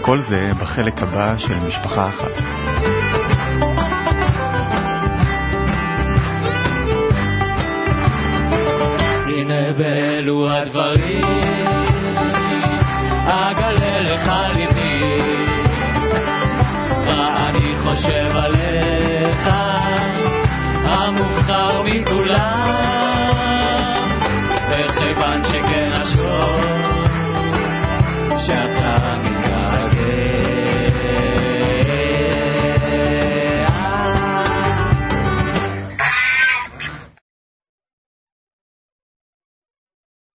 כל 0.00 0.20
זה 0.20 0.50
בחלק 0.60 1.02
הבא 1.02 1.38
של 1.38 1.60
משפחה 1.60 2.08
אחת. 2.08 2.30
הנה 9.26 9.72
באלו 9.78 10.48
המובחר 20.84 21.82
מכולם 21.82 22.74
וכיוון 24.70 25.44
שכן 25.44 25.93
Shabbat. 28.46 28.83